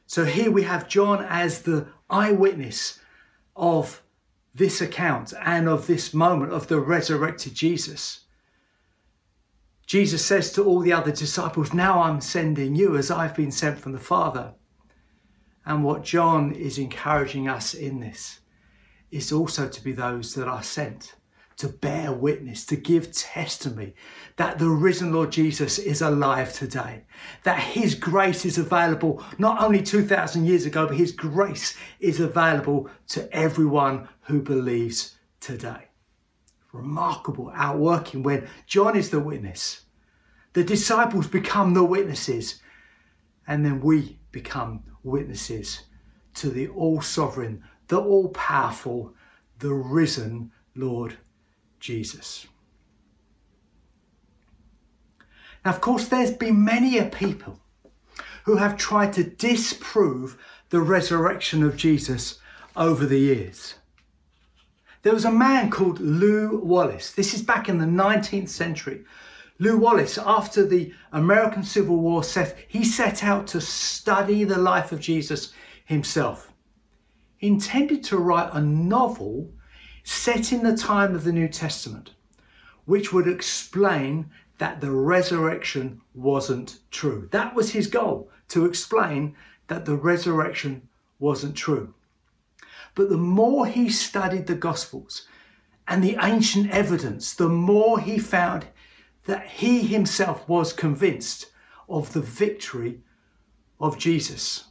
So 0.07 0.25
here 0.25 0.53
we 0.53 0.63
have 0.63 0.87
John 0.89 1.27
as 1.29 1.63
the 1.63 1.89
eyewitness 2.09 3.01
of 3.57 4.01
this 4.55 4.81
account 4.81 5.35
and 5.45 5.69
of 5.69 5.89
this 5.89 6.15
moment 6.15 6.53
of 6.53 6.69
the 6.69 6.79
resurrected 6.79 7.55
Jesus. 7.55 8.21
Jesus 9.87 10.25
says 10.25 10.53
to 10.53 10.65
all 10.65 10.81
the 10.81 10.93
other 10.93 11.13
disciples, 11.13 11.75
Now 11.75 12.03
I'm 12.03 12.21
sending 12.21 12.75
you 12.75 12.97
as 12.97 13.11
I've 13.11 13.37
been 13.37 13.51
sent 13.51 13.79
from 13.79 13.93
the 13.93 13.99
Father. 13.99 14.55
And 15.65 15.85
what 15.85 16.05
John 16.05 16.53
is 16.53 16.79
encouraging 16.79 17.49
us 17.49 17.75
in 17.75 18.01
this 18.01 18.41
is 19.11 19.33
also 19.33 19.69
to 19.69 19.85
be 19.85 19.93
those 19.93 20.35
that 20.35 20.49
are 20.49 20.63
sent 20.63 21.15
to 21.63 21.69
bear 21.69 22.13
witness, 22.13 22.65
to 22.67 22.77
give 22.77 23.13
testimony 23.13 23.95
that 24.37 24.59
the 24.59 24.69
risen 24.69 25.13
Lord 25.13 25.31
Jesus 25.31 25.79
is 25.79 26.03
alive 26.03 26.53
today, 26.53 27.05
that 27.45 27.61
his 27.61 27.95
grace 27.95 28.45
is 28.45 28.59
available 28.59 29.23
not 29.39 29.63
only 29.63 29.83
2,000 29.83 30.45
years 30.45 30.67
ago, 30.67 30.87
but 30.87 30.97
his 30.97 31.13
grace 31.13 31.77
is 32.01 32.19
available 32.19 32.89
to 33.09 33.33
everyone 33.33 34.09
who 34.23 34.43
believes 34.43 35.17
today. 35.41 35.92
Remarkable 36.73 37.53
outworking 37.55 38.23
when 38.23 38.49
John 38.67 38.97
is 38.97 39.11
the 39.11 39.21
witness, 39.21 39.83
the 40.55 40.65
disciples 40.65 41.27
become 41.27 41.75
the 41.75 41.85
witnesses, 41.85 42.61
and 43.47 43.65
then 43.65 43.81
we 43.81 44.19
become 44.31 44.83
witnesses 45.03 45.83
to 46.35 46.49
the 46.49 46.69
all 46.69 47.03
sovereign, 47.03 47.63
the 47.89 48.01
all 48.01 48.29
powerful, 48.31 49.15
the 49.59 49.73
risen 49.73 50.51
Lord 50.75 51.19
Jesus. 51.79 52.47
Now, 55.65 55.73
of 55.73 55.81
course, 55.81 56.09
there's 56.09 56.33
been 56.33 56.65
many 56.65 56.99
a 56.99 57.05
people 57.05 57.61
who 58.45 58.57
have 58.57 58.77
tried 58.77 59.13
to 59.15 59.25
disprove 59.25 60.39
the 60.71 60.81
resurrection 60.81 61.63
of 61.63 61.77
Jesus 61.77 62.39
over 62.75 63.07
the 63.07 63.19
years. 63.19 63.75
There 65.03 65.13
was 65.13 65.25
a 65.25 65.33
man 65.33 65.69
called 65.69 65.99
Lew 65.99 66.61
Wallace. 66.63 67.11
This 67.11 67.35
is 67.35 67.43
back 67.43 67.69
in 67.69 67.79
the 67.79 67.87
19th 67.87 68.49
century. 68.49 69.05
Lew 69.59 69.77
Wallace, 69.77 70.17
after 70.17 70.65
the 70.65 70.95
American 71.11 71.65
Civil 71.65 71.97
War, 71.97 72.23
set, 72.23 72.57
he 72.69 72.85
set 72.85 73.25
out 73.25 73.49
to 73.49 73.61
study 73.61 74.45
the 74.45 74.59
life 74.59 74.93
of 74.93 75.01
Jesus 75.01 75.53
himself. 75.85 76.53
He 77.37 77.49
intended 77.49 78.05
to 78.05 78.19
write 78.19 78.51
a 78.53 78.61
novel 78.61 79.51
set 80.05 80.53
in 80.53 80.63
the 80.63 80.77
time 80.77 81.17
of 81.17 81.25
the 81.25 81.33
New 81.33 81.49
Testament, 81.49 82.13
which 82.85 83.13
would 83.13 83.27
explain 83.27 84.31
that 84.59 84.81
the 84.81 84.93
resurrection 84.93 86.01
wasn't 86.15 86.79
true. 86.93 87.29
That 87.33 87.57
was 87.57 87.73
his 87.73 87.89
goal, 87.89 88.31
to 88.51 88.67
explain 88.67 89.35
that 89.67 89.85
the 89.85 89.97
resurrection 89.97 90.89
wasn't 91.19 91.57
true. 91.57 91.93
But 92.95 93.09
the 93.09 93.17
more 93.17 93.67
he 93.67 93.89
studied 93.89 94.47
the 94.47 94.55
Gospels 94.55 95.27
and 95.89 96.03
the 96.03 96.19
ancient 96.23 96.71
evidence, 96.71 97.35
the 97.35 97.49
more 97.49 97.99
he 98.01 98.19
found 98.19 98.67
that 99.25 99.47
he 99.47 99.81
himself 99.81 100.49
was 100.49 100.73
convinced 100.73 101.47
of 101.89 102.13
the 102.13 102.21
victory 102.21 103.01
of 103.81 103.99
Jesus. 103.99 104.65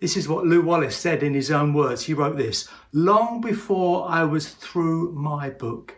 This 0.00 0.16
is 0.16 0.28
what 0.28 0.46
Lew 0.46 0.62
Wallace 0.62 0.96
said 0.96 1.22
in 1.22 1.34
his 1.34 1.50
own 1.50 1.72
words. 1.72 2.04
He 2.04 2.14
wrote 2.14 2.36
this 2.36 2.68
Long 2.92 3.40
before 3.40 4.08
I 4.08 4.24
was 4.24 4.48
through 4.48 5.12
my 5.12 5.50
book, 5.50 5.94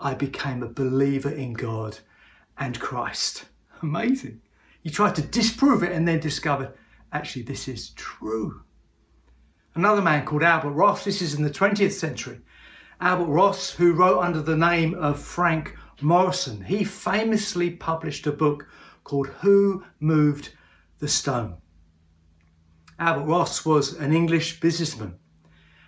I 0.00 0.14
became 0.14 0.62
a 0.62 0.68
believer 0.68 1.30
in 1.30 1.52
God 1.52 1.98
and 2.58 2.80
Christ. 2.80 3.44
Amazing. 3.82 4.40
He 4.82 4.90
tried 4.90 5.14
to 5.16 5.22
disprove 5.22 5.82
it 5.82 5.92
and 5.92 6.06
then 6.06 6.20
discovered 6.20 6.72
actually 7.12 7.42
this 7.42 7.68
is 7.68 7.90
true. 7.90 8.62
Another 9.78 10.02
man 10.02 10.24
called 10.24 10.42
Albert 10.42 10.72
Ross, 10.72 11.04
this 11.04 11.22
is 11.22 11.34
in 11.34 11.44
the 11.44 11.50
20th 11.50 11.92
century. 11.92 12.40
Albert 13.00 13.30
Ross, 13.30 13.70
who 13.70 13.92
wrote 13.92 14.18
under 14.18 14.42
the 14.42 14.56
name 14.56 14.96
of 14.96 15.22
Frank 15.22 15.76
Morison, 16.00 16.60
he 16.64 16.82
famously 16.82 17.70
published 17.70 18.26
a 18.26 18.32
book 18.32 18.66
called 19.04 19.28
Who 19.40 19.84
Moved 20.00 20.50
the 20.98 21.06
Stone. 21.06 21.58
Albert 22.98 23.26
Ross 23.26 23.64
was 23.64 23.94
an 23.94 24.12
English 24.12 24.58
businessman, 24.58 25.14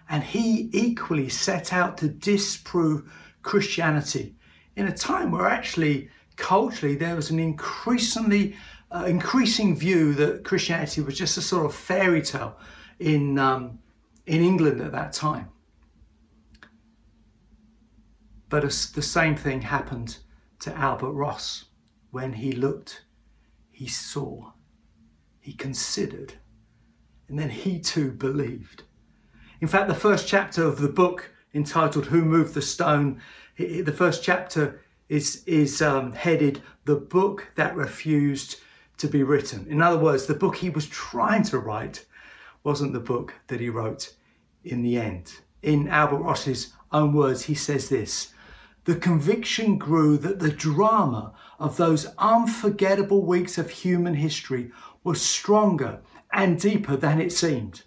and 0.08 0.22
he 0.22 0.70
equally 0.72 1.28
set 1.28 1.72
out 1.72 1.98
to 1.98 2.08
disprove 2.08 3.12
Christianity 3.42 4.36
in 4.76 4.86
a 4.86 4.96
time 4.96 5.32
where 5.32 5.48
actually 5.48 6.10
culturally 6.36 6.94
there 6.94 7.16
was 7.16 7.30
an 7.30 7.40
increasingly 7.40 8.54
uh, 8.92 9.06
increasing 9.08 9.74
view 9.74 10.14
that 10.14 10.44
Christianity 10.44 11.00
was 11.00 11.18
just 11.18 11.36
a 11.36 11.42
sort 11.42 11.66
of 11.66 11.74
fairy 11.74 12.22
tale 12.22 12.56
in 13.00 13.38
um, 13.38 13.80
in 14.26 14.42
England 14.42 14.80
at 14.80 14.92
that 14.92 15.12
time. 15.12 15.48
But 18.48 18.62
the 18.62 19.02
same 19.02 19.36
thing 19.36 19.62
happened 19.62 20.18
to 20.60 20.76
Albert 20.76 21.12
Ross 21.12 21.66
when 22.10 22.32
he 22.32 22.52
looked, 22.52 23.04
he 23.70 23.86
saw, 23.86 24.52
he 25.40 25.52
considered, 25.52 26.34
and 27.28 27.38
then 27.38 27.50
he 27.50 27.78
too 27.78 28.10
believed. 28.10 28.82
In 29.60 29.68
fact, 29.68 29.88
the 29.88 29.94
first 29.94 30.26
chapter 30.26 30.64
of 30.64 30.80
the 30.80 30.88
book 30.88 31.30
entitled 31.54 32.06
Who 32.06 32.24
Moved 32.24 32.54
the 32.54 32.62
Stone, 32.62 33.20
the 33.56 33.92
first 33.92 34.24
chapter 34.24 34.80
is, 35.08 35.44
is 35.46 35.80
um, 35.80 36.12
headed 36.12 36.60
The 36.86 36.96
Book 36.96 37.52
That 37.54 37.76
Refused 37.76 38.56
to 38.98 39.06
Be 39.06 39.22
Written. 39.22 39.66
In 39.68 39.80
other 39.80 39.98
words, 39.98 40.26
the 40.26 40.34
book 40.34 40.56
he 40.56 40.70
was 40.70 40.86
trying 40.86 41.44
to 41.44 41.58
write 41.58 42.04
wasn't 42.62 42.92
the 42.92 43.00
book 43.00 43.34
that 43.48 43.60
he 43.60 43.68
wrote 43.68 44.14
in 44.64 44.82
the 44.82 44.98
end. 44.98 45.32
In 45.62 45.88
Albert 45.88 46.18
Ross's 46.18 46.72
own 46.92 47.12
words, 47.12 47.44
he 47.44 47.54
says 47.54 47.88
this 47.88 48.32
The 48.84 48.96
conviction 48.96 49.78
grew 49.78 50.16
that 50.18 50.40
the 50.40 50.50
drama 50.50 51.34
of 51.58 51.76
those 51.76 52.06
unforgettable 52.18 53.24
weeks 53.24 53.58
of 53.58 53.70
human 53.70 54.14
history 54.14 54.70
was 55.04 55.22
stronger 55.22 56.00
and 56.32 56.60
deeper 56.60 56.96
than 56.96 57.20
it 57.20 57.32
seemed. 57.32 57.82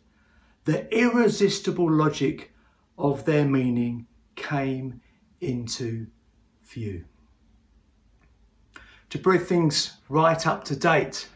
The 0.66 0.88
irresistible 0.96 1.92
logic 1.92 2.54
of 2.98 3.26
their 3.26 3.46
meaning 3.46 4.08
came 4.36 5.02
into 5.42 6.08
view. 6.64 7.06
To 9.10 9.18
bring 9.20 9.42
things 9.42 9.98
right 10.10 10.48
up 10.48 10.64
to 10.66 10.76
date, 10.76 11.28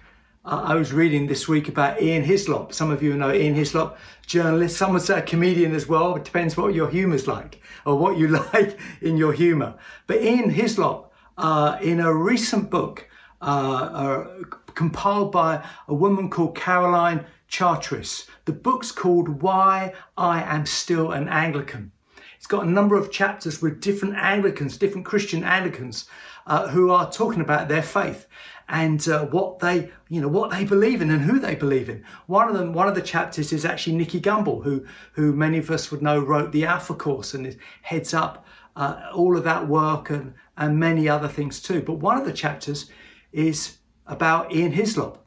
I 0.50 0.76
was 0.76 0.94
reading 0.94 1.28
this 1.28 1.50
week 1.50 1.68
about 1.68 2.02
Ian 2.02 2.24
Hislop. 2.24 2.72
Some 2.72 2.90
of 2.90 3.04
you 3.04 3.14
know 3.18 3.34
Ian 3.34 3.54
Hislop, 3.54 3.98
journalist. 4.26 4.78
Some 4.78 4.94
would 4.94 5.02
say 5.02 5.20
a 5.20 5.22
comedian 5.22 5.76
as 5.76 5.88
well. 5.88 6.16
It 6.16 6.24
depends 6.24 6.56
what 6.56 6.74
your 6.74 6.90
humour's 6.90 7.28
like 7.28 7.62
or 7.86 7.98
what 7.98 8.18
you 8.18 8.28
like 8.54 8.80
in 9.02 9.18
your 9.18 9.34
humour. 9.34 9.76
But 10.08 10.22
Ian 10.22 10.50
Hislop, 10.50 11.12
uh, 11.38 11.78
in 11.82 12.00
a 12.00 12.14
recent 12.14 12.70
book, 12.70 13.10
uh, 13.42 13.46
uh, 13.46 14.44
compiled 14.74 15.34
by 15.34 15.66
a 15.90 15.94
woman 15.94 16.30
called 16.30 16.56
Caroline 16.56 17.26
Chartres. 17.50 18.26
The 18.46 18.54
book's 18.54 18.94
called 18.94 19.42
Why 19.42 19.94
I 20.18 20.44
Am 20.44 20.66
Still 20.66 21.12
an 21.12 21.28
Anglican. 21.28 21.92
It's 22.38 22.48
got 22.48 22.66
a 22.66 22.70
number 22.70 22.96
of 22.96 23.12
chapters 23.12 23.62
with 23.62 23.82
different 23.82 24.16
Anglicans, 24.16 24.78
different 24.78 25.06
Christian 25.06 25.44
Anglicans, 25.44 26.06
uh, 26.46 26.70
who 26.70 26.90
are 26.90 27.12
talking 27.12 27.42
about 27.42 27.68
their 27.68 27.84
faith 27.84 28.28
and 28.70 29.08
uh, 29.08 29.26
what 29.28 29.60
they, 29.60 29.90
you 30.10 30.20
know, 30.20 30.28
what 30.28 30.52
they 30.52 30.66
believe 30.66 31.02
in 31.02 31.10
and 31.10 31.22
who 31.22 31.40
they 31.40 31.56
believe 31.56 31.90
in. 31.90 32.04
One 32.26 32.50
of 32.50 32.56
them, 32.56 32.74
one 32.74 32.88
of 32.88 32.96
the 32.96 33.02
chapters 33.02 33.54
is 33.54 33.66
actually 33.66 33.96
Nicky 33.96 34.20
Gumbel, 34.20 34.64
who, 34.64 34.86
who 35.14 35.34
many 35.34 35.58
of 35.58 35.72
us 35.72 35.90
would 35.90 36.02
know 36.02 36.20
wrote 36.20 36.52
the 36.52 36.66
Alpha 36.66 36.94
Course 36.94 37.34
and 37.34 37.58
heads 37.82 38.14
up 38.14 38.46
uh, 38.76 39.10
all 39.14 39.38
of 39.38 39.44
that 39.44 39.68
work 39.68 40.10
and, 40.10 40.34
and 40.58 40.80
many 40.80 41.08
other 41.08 41.28
things 41.28 41.62
too. 41.62 41.82
But 41.82 41.96
one 41.96 42.18
of 42.18 42.26
the 42.26 42.34
chapters 42.34 42.90
is 43.32 43.78
about 44.06 44.54
Ian 44.54 44.72
Hislop. 44.72 45.24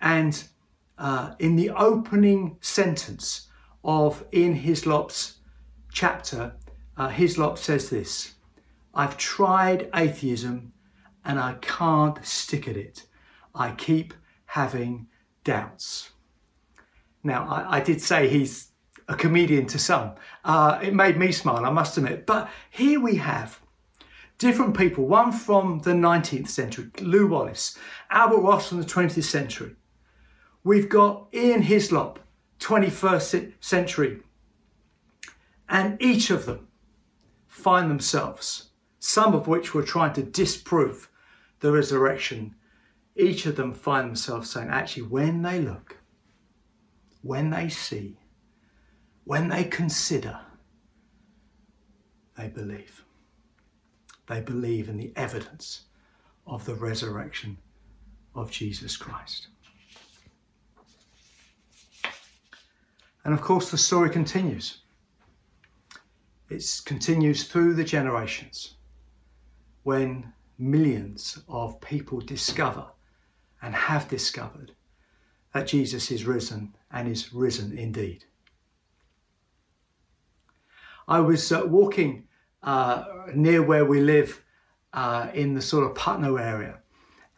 And 0.00 0.42
uh, 0.96 1.34
in 1.38 1.56
the 1.56 1.70
opening 1.70 2.56
sentence 2.60 3.48
of 3.82 4.24
Ian 4.32 4.54
Hislop's 4.54 5.38
chapter, 5.92 6.54
uh, 6.96 7.08
Hislop 7.08 7.58
says 7.58 7.90
this 7.90 8.34
I've 8.94 9.16
tried 9.16 9.88
atheism 9.94 10.72
and 11.24 11.38
I 11.38 11.54
can't 11.60 12.24
stick 12.24 12.68
at 12.68 12.76
it. 12.76 13.06
I 13.54 13.72
keep 13.72 14.14
having 14.46 15.08
doubts. 15.44 16.10
Now, 17.22 17.46
I, 17.48 17.76
I 17.76 17.80
did 17.80 18.00
say 18.00 18.28
he's 18.28 18.68
a 19.08 19.14
comedian 19.14 19.66
to 19.66 19.78
some. 19.78 20.12
Uh, 20.44 20.78
it 20.82 20.94
made 20.94 21.18
me 21.18 21.32
smile, 21.32 21.64
I 21.64 21.70
must 21.70 21.96
admit. 21.96 22.26
But 22.26 22.48
here 22.70 23.00
we 23.00 23.16
have 23.16 23.60
different 24.38 24.76
people, 24.76 25.06
one 25.06 25.32
from 25.32 25.80
the 25.80 25.90
19th 25.90 26.48
century, 26.48 26.90
Lew 27.00 27.26
Wallace, 27.26 27.76
Albert 28.10 28.40
Ross 28.40 28.68
from 28.68 28.78
the 28.78 28.86
20th 28.86 29.24
century. 29.24 29.76
We've 30.64 30.88
got 30.88 31.28
Ian 31.34 31.62
Hislop, 31.62 32.20
21st 32.60 33.52
century. 33.60 34.20
And 35.68 36.00
each 36.00 36.30
of 36.30 36.46
them 36.46 36.68
find 37.46 37.90
themselves, 37.90 38.70
some 38.98 39.34
of 39.34 39.46
which 39.46 39.74
were 39.74 39.82
trying 39.82 40.12
to 40.14 40.22
disprove 40.22 41.09
the 41.60 41.72
resurrection, 41.72 42.54
each 43.16 43.46
of 43.46 43.56
them 43.56 43.72
find 43.72 44.08
themselves 44.08 44.50
saying, 44.50 44.68
actually, 44.68 45.02
when 45.04 45.42
they 45.42 45.60
look, 45.60 45.98
when 47.22 47.50
they 47.50 47.68
see, 47.68 48.18
when 49.24 49.48
they 49.48 49.64
consider, 49.64 50.40
they 52.36 52.48
believe. 52.48 53.04
They 54.26 54.40
believe 54.40 54.88
in 54.88 54.96
the 54.96 55.12
evidence 55.16 55.82
of 56.46 56.64
the 56.64 56.74
resurrection 56.74 57.58
of 58.34 58.50
Jesus 58.50 58.96
Christ. 58.96 59.48
And 63.24 63.34
of 63.34 63.42
course, 63.42 63.70
the 63.70 63.78
story 63.78 64.08
continues. 64.08 64.78
It 66.48 66.64
continues 66.86 67.44
through 67.44 67.74
the 67.74 67.84
generations 67.84 68.76
when 69.82 70.32
millions 70.60 71.42
of 71.48 71.80
people 71.80 72.20
discover 72.20 72.86
and 73.62 73.74
have 73.74 74.08
discovered 74.08 74.72
that 75.52 75.66
Jesus 75.66 76.10
is 76.10 76.24
risen 76.24 76.74
and 76.92 77.08
is 77.08 77.32
risen 77.32 77.76
indeed. 77.76 78.24
I 81.08 81.20
was 81.20 81.50
uh, 81.50 81.62
walking 81.66 82.28
uh, 82.62 83.04
near 83.34 83.62
where 83.62 83.84
we 83.84 84.00
live 84.00 84.42
uh, 84.92 85.28
in 85.34 85.54
the 85.54 85.62
sort 85.62 85.84
of 85.84 85.96
Putnoe 85.96 86.40
area. 86.40 86.78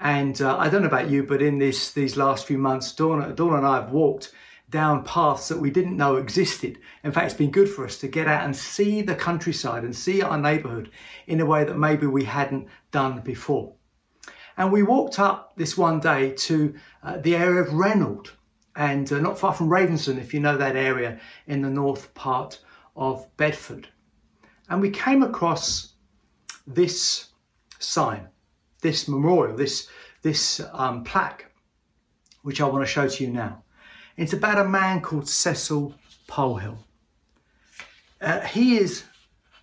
And 0.00 0.40
uh, 0.42 0.58
I 0.58 0.68
don't 0.68 0.82
know 0.82 0.88
about 0.88 1.10
you, 1.10 1.22
but 1.22 1.40
in 1.40 1.58
this, 1.58 1.92
these 1.92 2.16
last 2.16 2.46
few 2.46 2.58
months, 2.58 2.92
Dawn, 2.92 3.34
Dawn 3.34 3.56
and 3.56 3.66
I 3.66 3.76
have 3.76 3.92
walked 3.92 4.32
down 4.68 5.04
paths 5.04 5.48
that 5.48 5.58
we 5.58 5.70
didn't 5.70 5.96
know 5.96 6.16
existed. 6.16 6.78
In 7.04 7.12
fact, 7.12 7.26
it's 7.26 7.34
been 7.34 7.50
good 7.50 7.68
for 7.68 7.84
us 7.84 7.98
to 7.98 8.08
get 8.08 8.26
out 8.26 8.44
and 8.44 8.56
see 8.56 9.02
the 9.02 9.14
countryside 9.14 9.84
and 9.84 9.94
see 9.94 10.22
our 10.22 10.38
neighbourhood 10.38 10.90
in 11.26 11.40
a 11.40 11.46
way 11.46 11.62
that 11.62 11.78
maybe 11.78 12.06
we 12.06 12.24
hadn't 12.24 12.66
done 12.92 13.20
before. 13.20 13.74
And 14.56 14.70
we 14.70 14.82
walked 14.82 15.18
up 15.18 15.56
this 15.56 15.76
one 15.76 15.98
day 15.98 16.30
to 16.30 16.74
uh, 17.02 17.16
the 17.18 17.34
area 17.34 17.62
of 17.62 17.68
Renhold, 17.68 18.30
and 18.76 19.10
uh, 19.12 19.18
not 19.18 19.38
far 19.38 19.52
from 19.52 19.68
Ravensden, 19.68 20.18
if 20.18 20.32
you 20.32 20.40
know 20.40 20.56
that 20.56 20.76
area 20.76 21.18
in 21.46 21.62
the 21.62 21.70
north 21.70 22.12
part 22.14 22.60
of 22.94 23.26
Bedford. 23.36 23.88
And 24.68 24.80
we 24.80 24.90
came 24.90 25.22
across 25.22 25.94
this 26.66 27.28
sign, 27.78 28.28
this 28.80 29.08
memorial, 29.08 29.56
this, 29.56 29.88
this 30.22 30.60
um, 30.72 31.02
plaque, 31.02 31.50
which 32.42 32.60
I 32.60 32.68
want 32.68 32.84
to 32.84 32.90
show 32.90 33.08
to 33.08 33.24
you 33.24 33.30
now. 33.30 33.62
It's 34.16 34.32
about 34.34 34.58
a 34.58 34.68
man 34.68 35.00
called 35.00 35.28
Cecil 35.28 35.94
Polhill. 36.28 36.78
Uh, 38.20 38.40
he 38.40 38.76
is 38.76 39.04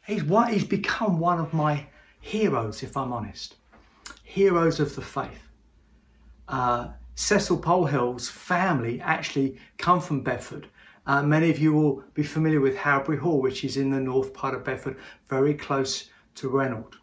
he's 0.06 0.24
what 0.24 0.52
he's 0.52 0.66
become 0.66 1.20
one 1.20 1.40
of 1.40 1.54
my 1.54 1.86
heroes, 2.20 2.84
if 2.84 2.96
I'm 2.96 3.14
honest. 3.14 3.56
Heroes 4.24 4.80
of 4.80 4.96
the 4.96 5.02
faith. 5.02 5.50
Uh, 6.48 6.90
Cecil 7.16 7.60
Polhill's 7.60 8.30
family 8.30 9.02
actually 9.02 9.58
come 9.78 10.00
from 10.00 10.22
Bedford. 10.22 10.68
Uh, 11.06 11.24
many 11.24 11.50
of 11.50 11.60
you 11.60 11.74
will 11.74 12.04
be 12.14 12.24
familiar 12.24 12.62
with 12.62 12.78
Howbury 12.78 13.18
Hall, 13.18 13.42
which 13.42 13.64
is 13.64 13.78
in 13.78 13.90
the 13.90 14.00
north 14.00 14.34
part 14.34 14.54
of 14.54 14.64
Bedford, 14.64 14.98
very 15.28 15.54
close 15.54 16.10
to 16.36 16.50
Renhold. 16.50 16.94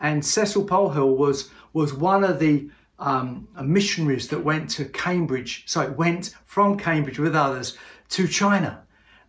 And 0.00 0.24
Cecil 0.24 0.66
Polhill 0.66 1.16
was 1.16 1.50
was 1.72 1.92
one 1.92 2.24
of 2.24 2.38
the 2.38 2.70
um, 2.98 3.46
missionaries 3.62 4.28
that 4.28 4.42
went 4.42 4.70
to 4.70 4.86
Cambridge, 4.86 5.64
so 5.66 5.90
went 5.92 6.34
from 6.46 6.78
Cambridge 6.78 7.18
with 7.18 7.36
others 7.36 7.76
to 8.10 8.26
China 8.26 8.82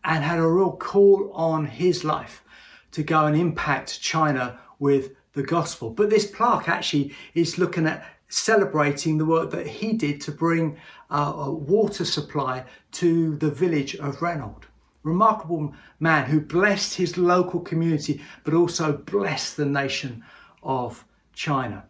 and 0.03 0.23
had 0.23 0.39
a 0.39 0.47
real 0.47 0.71
call 0.71 1.31
on 1.33 1.65
his 1.65 2.03
life 2.03 2.43
to 2.91 3.03
go 3.03 3.25
and 3.25 3.35
impact 3.35 4.01
China 4.01 4.59
with 4.79 5.11
the 5.33 5.43
gospel. 5.43 5.89
But 5.89 6.09
this 6.09 6.25
plaque 6.25 6.67
actually 6.67 7.13
is 7.33 7.57
looking 7.57 7.85
at 7.85 8.05
celebrating 8.29 9.17
the 9.17 9.25
work 9.25 9.51
that 9.51 9.67
he 9.67 9.93
did 9.93 10.21
to 10.21 10.31
bring 10.31 10.77
uh, 11.09 11.33
a 11.35 11.51
water 11.51 12.05
supply 12.05 12.63
to 12.93 13.35
the 13.37 13.49
village 13.49 13.95
of 13.95 14.17
Renhold. 14.17 14.63
Remarkable 15.03 15.73
man 15.99 16.25
who 16.25 16.39
blessed 16.39 16.95
his 16.95 17.17
local 17.17 17.59
community 17.59 18.21
but 18.43 18.53
also 18.53 18.93
blessed 18.97 19.57
the 19.57 19.65
nation 19.65 20.23
of 20.61 21.03
China. 21.33 21.85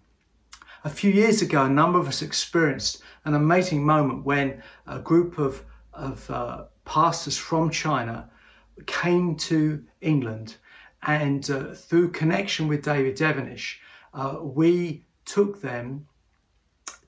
A 0.85 0.89
few 0.89 1.11
years 1.11 1.41
ago, 1.41 1.65
a 1.65 1.69
number 1.69 1.99
of 1.99 2.07
us 2.07 2.21
experienced 2.21 3.01
an 3.25 3.33
amazing 3.33 3.85
moment 3.85 4.23
when 4.23 4.63
a 4.87 4.99
group 4.99 5.37
of, 5.37 5.65
of 5.91 6.29
uh, 6.29 6.65
pastors 6.85 7.37
from 7.37 7.69
China 7.69 8.29
came 8.85 9.35
to 9.35 9.83
England 9.99 10.55
and 11.03 11.49
uh, 11.49 11.73
through 11.73 12.11
connection 12.11 12.67
with 12.67 12.83
David 12.83 13.15
Devenish, 13.15 13.77
uh, 14.13 14.37
we 14.41 15.05
took 15.25 15.61
them 15.61 16.07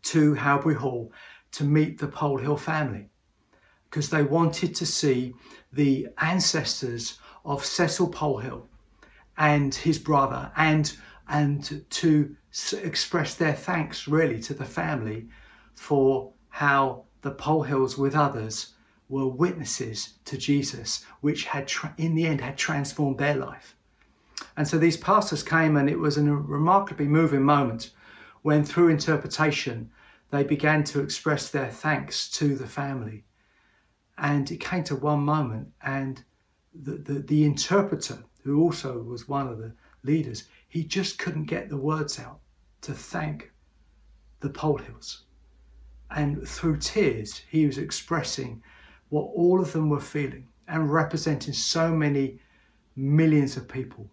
to 0.04 0.34
Howbury 0.36 0.76
Hall 0.76 1.12
to 1.54 1.64
meet 1.64 1.98
the 1.98 2.08
Polhill 2.08 2.60
family 2.60 3.10
because 3.90 4.10
they 4.10 4.24
wanted 4.24 4.74
to 4.76 4.86
see 4.86 5.34
the 5.74 6.08
ancestors 6.20 7.20
of 7.44 7.66
Cecil 7.66 8.10
Polhill 8.12 8.64
and 9.38 9.74
his 9.74 10.00
brother 10.00 10.52
and 10.56 10.96
and 11.28 11.86
to 11.90 12.36
express 12.84 13.36
their 13.36 13.54
thanks 13.54 14.08
really 14.08 14.40
to 14.42 14.54
the 14.54 14.66
family 14.66 15.28
for 15.74 16.34
how 16.50 17.06
the 17.22 17.32
Polhills 17.32 17.98
with 17.98 18.16
others 18.16 18.74
were 19.08 19.28
witnesses 19.28 20.14
to 20.26 20.38
Jesus, 20.38 21.06
which 21.22 21.46
had 21.46 21.68
tra- 21.68 21.94
in 21.98 22.16
the 22.16 22.26
end 22.26 22.42
had 22.42 22.58
transformed 22.58 23.18
their 23.18 23.36
life. 23.36 23.76
And 24.58 24.68
so 24.68 24.78
these 24.78 24.98
pastors 24.98 25.44
came, 25.44 25.78
and 25.78 25.90
it 25.90 26.00
was 26.00 26.18
a 26.18 26.24
remarkably 26.24 27.08
moving 27.08 27.44
moment 27.44 27.92
when, 28.42 28.64
through 28.64 28.90
interpretation, 28.90 29.90
they 30.30 30.44
began 30.44 30.84
to 30.86 31.02
express 31.02 31.50
their 31.50 31.70
thanks 31.70 32.30
to 32.32 32.56
the 32.56 32.68
family. 32.68 33.24
And 34.18 34.50
it 34.52 34.60
came 34.60 34.84
to 34.86 34.96
one 34.96 35.22
moment, 35.22 35.68
and 35.82 36.24
the, 36.74 36.94
the, 36.94 37.20
the 37.20 37.44
interpreter, 37.44 38.24
who 38.44 38.62
also 38.62 39.02
was 39.02 39.28
one 39.28 39.48
of 39.48 39.58
the 39.58 39.74
leaders, 40.04 40.46
he 40.68 40.84
just 40.84 41.20
couldn't 41.20 41.46
get 41.46 41.70
the 41.70 41.78
words 41.78 42.20
out 42.20 42.40
to 42.82 42.94
thank 42.94 43.52
the 44.40 44.50
Polhills. 44.50 45.22
And 46.10 46.48
through 46.48 46.78
tears, 46.78 47.42
he 47.50 47.66
was 47.66 47.78
expressing 47.78 48.62
what 49.10 49.32
all 49.36 49.62
of 49.62 49.72
them 49.72 49.90
were 49.90 50.00
feeling 50.00 50.48
and 50.68 50.92
representing 50.92 51.54
so 51.54 51.92
many 51.92 52.40
millions 52.96 53.58
of 53.58 53.68
people 53.68 54.10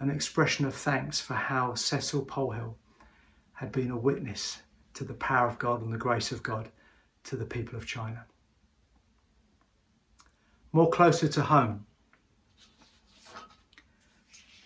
an 0.00 0.10
expression 0.10 0.64
of 0.64 0.74
thanks 0.74 1.20
for 1.20 1.34
how 1.34 1.74
Cecil 1.74 2.24
Polhill 2.24 2.74
had 3.52 3.70
been 3.70 3.90
a 3.90 3.96
witness 3.96 4.62
to 4.94 5.04
the 5.04 5.14
power 5.14 5.46
of 5.46 5.58
God 5.58 5.82
and 5.82 5.92
the 5.92 5.98
grace 5.98 6.32
of 6.32 6.42
God 6.42 6.70
to 7.24 7.36
the 7.36 7.44
people 7.44 7.76
of 7.76 7.86
China. 7.86 8.24
More 10.72 10.88
closer 10.88 11.28
to 11.28 11.42
home, 11.42 11.84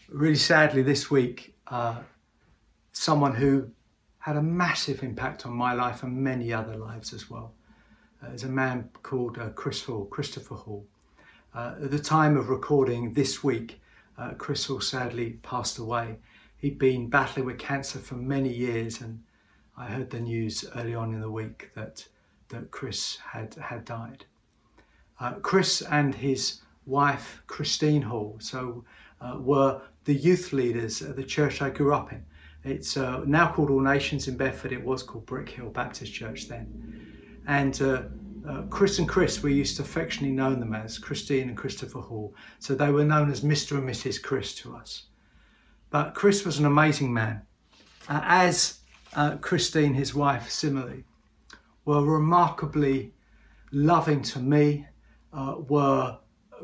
really 0.08 0.36
sadly 0.36 0.82
this 0.82 1.10
week, 1.10 1.56
uh, 1.66 2.02
someone 2.92 3.34
who 3.34 3.70
had 4.18 4.36
a 4.36 4.42
massive 4.42 5.02
impact 5.02 5.44
on 5.44 5.52
my 5.52 5.72
life 5.72 6.04
and 6.04 6.16
many 6.16 6.52
other 6.52 6.76
lives 6.76 7.12
as 7.12 7.28
well. 7.28 7.52
Uh, 8.22 8.30
is 8.30 8.44
a 8.44 8.48
man 8.48 8.88
called 9.02 9.38
uh, 9.38 9.48
Chris 9.50 9.82
Hall, 9.82 10.04
Christopher 10.06 10.54
Hall. 10.54 10.86
Uh, 11.52 11.74
at 11.82 11.90
the 11.90 11.98
time 11.98 12.36
of 12.36 12.48
recording 12.48 13.12
this 13.12 13.42
week, 13.42 13.80
uh, 14.18 14.30
Chris 14.38 14.66
Hall 14.66 14.80
sadly 14.80 15.38
passed 15.42 15.78
away. 15.78 16.16
He'd 16.56 16.78
been 16.78 17.10
battling 17.10 17.46
with 17.46 17.58
cancer 17.58 17.98
for 17.98 18.14
many 18.14 18.52
years, 18.52 19.00
and 19.00 19.22
I 19.76 19.86
heard 19.86 20.10
the 20.10 20.20
news 20.20 20.64
early 20.76 20.94
on 20.94 21.12
in 21.12 21.20
the 21.20 21.30
week 21.30 21.70
that 21.74 22.06
that 22.48 22.70
Chris 22.70 23.18
had 23.32 23.54
had 23.54 23.84
died. 23.84 24.24
Uh, 25.20 25.34
Chris 25.34 25.82
and 25.82 26.14
his 26.14 26.60
wife 26.86 27.42
Christine 27.46 28.02
Hall, 28.02 28.36
so 28.38 28.84
uh, 29.20 29.36
were 29.38 29.80
the 30.04 30.14
youth 30.14 30.52
leaders 30.52 31.02
at 31.02 31.16
the 31.16 31.24
church 31.24 31.62
I 31.62 31.70
grew 31.70 31.94
up 31.94 32.12
in. 32.12 32.24
It's 32.64 32.96
uh, 32.96 33.22
now 33.26 33.52
called 33.52 33.70
All 33.70 33.80
Nations 33.80 34.28
in 34.28 34.36
Bedford. 34.36 34.72
It 34.72 34.82
was 34.82 35.02
called 35.02 35.26
Brickhill 35.26 35.72
Baptist 35.72 36.12
Church 36.12 36.48
then. 36.48 37.42
And 37.46 37.80
uh, 38.48 38.62
Chris 38.68 38.98
and 38.98 39.08
Chris, 39.08 39.42
we 39.42 39.54
used 39.54 39.76
to 39.76 39.82
affectionately 39.82 40.34
know 40.34 40.54
them 40.54 40.74
as 40.74 40.98
Christine 40.98 41.48
and 41.48 41.56
Christopher 41.56 42.00
Hall. 42.00 42.34
So 42.58 42.74
they 42.74 42.90
were 42.90 43.04
known 43.04 43.30
as 43.30 43.40
Mr. 43.40 43.78
and 43.78 43.88
Mrs. 43.88 44.22
Chris 44.22 44.54
to 44.56 44.76
us. 44.76 45.04
But 45.90 46.14
Chris 46.14 46.44
was 46.44 46.58
an 46.58 46.66
amazing 46.66 47.12
man, 47.14 47.42
uh, 48.08 48.20
as 48.24 48.80
uh, 49.14 49.36
Christine, 49.36 49.94
his 49.94 50.14
wife, 50.14 50.50
similarly, 50.50 51.04
were 51.84 52.02
remarkably 52.02 53.14
loving 53.72 54.22
to 54.22 54.40
me, 54.40 54.86
uh, 55.32 55.56
were 55.68 56.18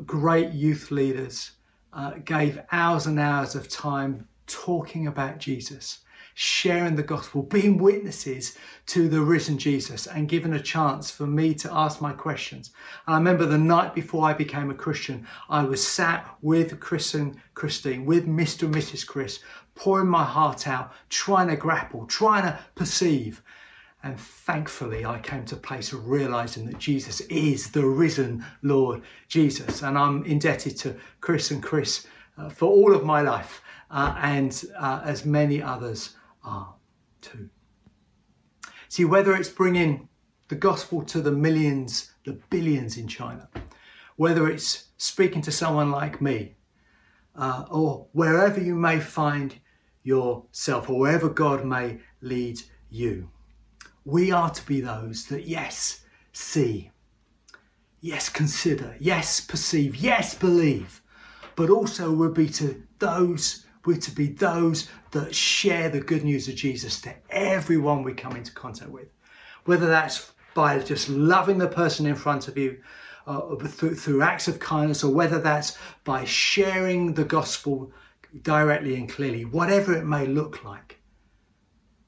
great 0.05 0.51
youth 0.51 0.91
leaders, 0.91 1.51
uh, 1.93 2.11
gave 2.25 2.59
hours 2.71 3.07
and 3.07 3.19
hours 3.19 3.55
of 3.55 3.69
time 3.69 4.27
talking 4.47 5.07
about 5.07 5.37
Jesus, 5.37 5.99
sharing 6.41 6.95
the 6.95 7.03
gospel, 7.03 7.43
being 7.43 7.77
witnesses 7.77 8.57
to 8.87 9.07
the 9.07 9.21
risen 9.21 9.59
Jesus, 9.59 10.07
and 10.07 10.27
given 10.27 10.55
a 10.55 10.59
chance 10.59 11.11
for 11.11 11.27
me 11.27 11.53
to 11.53 11.71
ask 11.71 12.01
my 12.01 12.11
questions. 12.11 12.71
And 13.05 13.13
I 13.13 13.17
remember 13.19 13.45
the 13.45 13.59
night 13.59 13.93
before 13.93 14.25
I 14.25 14.33
became 14.33 14.71
a 14.71 14.73
Christian, 14.73 15.27
I 15.51 15.63
was 15.63 15.85
sat 15.85 16.27
with 16.41 16.79
Chris 16.79 17.13
and 17.13 17.39
Christine, 17.53 18.05
with 18.05 18.25
Mr. 18.25 18.63
and 18.63 18.73
Mrs. 18.73 19.05
Chris, 19.05 19.41
pouring 19.75 20.07
my 20.07 20.23
heart 20.23 20.67
out, 20.67 20.93
trying 21.09 21.47
to 21.49 21.55
grapple, 21.55 22.07
trying 22.07 22.41
to 22.41 22.59
perceive. 22.73 23.43
And 24.01 24.19
thankfully, 24.19 25.05
I 25.05 25.19
came 25.19 25.45
to 25.45 25.55
a 25.55 25.59
place 25.59 25.93
of 25.93 26.09
realizing 26.09 26.65
that 26.65 26.79
Jesus 26.79 27.21
is 27.21 27.69
the 27.69 27.85
risen 27.85 28.43
Lord 28.63 29.03
Jesus. 29.27 29.83
And 29.83 29.95
I'm 29.95 30.25
indebted 30.25 30.75
to 30.77 30.95
Chris 31.19 31.51
and 31.51 31.61
Chris 31.61 32.07
uh, 32.35 32.49
for 32.49 32.67
all 32.67 32.95
of 32.95 33.05
my 33.05 33.21
life, 33.21 33.61
uh, 33.91 34.15
and 34.23 34.63
uh, 34.79 35.01
as 35.03 35.23
many 35.23 35.61
others 35.61 36.15
are 36.43 36.73
too. 37.21 37.49
See, 38.89 39.05
whether 39.05 39.35
it's 39.35 39.49
bringing 39.49 40.09
the 40.47 40.55
gospel 40.55 41.01
to 41.03 41.21
the 41.21 41.31
millions, 41.31 42.11
the 42.25 42.39
billions 42.49 42.97
in 42.97 43.07
China, 43.07 43.49
whether 44.17 44.49
it's 44.49 44.87
speaking 44.97 45.41
to 45.43 45.51
someone 45.51 45.91
like 45.91 46.21
me, 46.21 46.55
uh, 47.35 47.65
or 47.69 48.07
wherever 48.11 48.59
you 48.59 48.75
may 48.75 48.99
find 48.99 49.55
yourself, 50.03 50.89
or 50.89 50.99
wherever 50.99 51.29
God 51.29 51.63
may 51.63 51.99
lead 52.21 52.59
you 52.89 53.29
we 54.05 54.31
are 54.31 54.49
to 54.49 54.65
be 54.65 54.81
those 54.81 55.25
that, 55.25 55.47
yes, 55.47 56.03
see, 56.33 56.91
yes, 58.01 58.29
consider, 58.29 58.95
yes, 58.99 59.39
perceive, 59.39 59.95
yes, 59.95 60.33
believe, 60.33 61.01
but 61.55 61.69
also 61.69 62.11
we'll 62.11 62.31
be 62.31 62.49
to 62.49 62.83
those, 62.99 63.65
we're 63.85 63.97
to 63.97 64.11
be 64.11 64.27
those 64.27 64.89
that 65.11 65.33
share 65.33 65.89
the 65.89 65.99
good 65.99 66.23
news 66.23 66.47
of 66.47 66.55
Jesus 66.55 67.01
to 67.01 67.13
everyone 67.29 68.03
we 68.03 68.13
come 68.13 68.35
into 68.35 68.51
contact 68.51 68.91
with. 68.91 69.07
Whether 69.65 69.87
that's 69.87 70.31
by 70.53 70.79
just 70.79 71.09
loving 71.09 71.57
the 71.57 71.67
person 71.67 72.05
in 72.05 72.15
front 72.15 72.47
of 72.47 72.57
you, 72.57 72.81
uh, 73.27 73.55
through, 73.55 73.95
through 73.95 74.21
acts 74.21 74.47
of 74.47 74.59
kindness, 74.59 75.03
or 75.03 75.13
whether 75.13 75.39
that's 75.39 75.77
by 76.03 76.25
sharing 76.25 77.13
the 77.13 77.23
gospel 77.23 77.91
directly 78.41 78.95
and 78.95 79.09
clearly, 79.09 79.45
whatever 79.45 79.93
it 79.93 80.05
may 80.05 80.25
look 80.25 80.63
like 80.63 80.99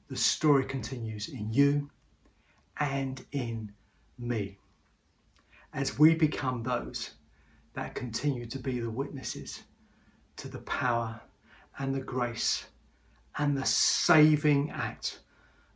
the 0.08 0.16
story 0.16 0.64
continues 0.64 1.28
in 1.28 1.52
you 1.52 1.90
and 2.78 3.24
in 3.32 3.72
me 4.18 4.58
as 5.72 5.98
we 5.98 6.14
become 6.14 6.62
those 6.62 7.14
that 7.74 7.94
continue 7.94 8.46
to 8.46 8.58
be 8.58 8.80
the 8.80 8.90
witnesses 8.90 9.64
to 10.36 10.48
the 10.48 10.58
power 10.60 11.20
and 11.78 11.94
the 11.94 12.00
grace 12.00 12.66
and 13.38 13.56
the 13.56 13.64
saving 13.64 14.70
act 14.70 15.20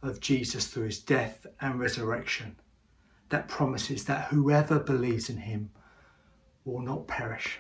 of 0.03 0.21
Jesus 0.21 0.67
through 0.67 0.85
his 0.85 1.01
death 1.01 1.47
and 1.61 1.81
resurrection 1.81 2.57
that 3.31 3.49
promises 3.49 4.05
that 4.05 4.27
whoever 4.27 4.79
believes 4.79 5.29
in 5.29 5.37
him 5.37 5.71
will 6.65 6.81
not 6.81 7.07
perish 7.07 7.59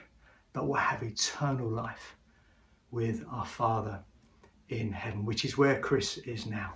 but 0.52 0.66
will 0.66 0.74
have 0.74 1.02
eternal 1.02 1.68
life 1.68 2.16
with 2.90 3.24
our 3.30 3.46
Father 3.46 4.02
in 4.68 4.92
heaven, 4.92 5.24
which 5.24 5.44
is 5.44 5.58
where 5.58 5.80
Chris 5.80 6.18
is 6.18 6.46
now, 6.46 6.74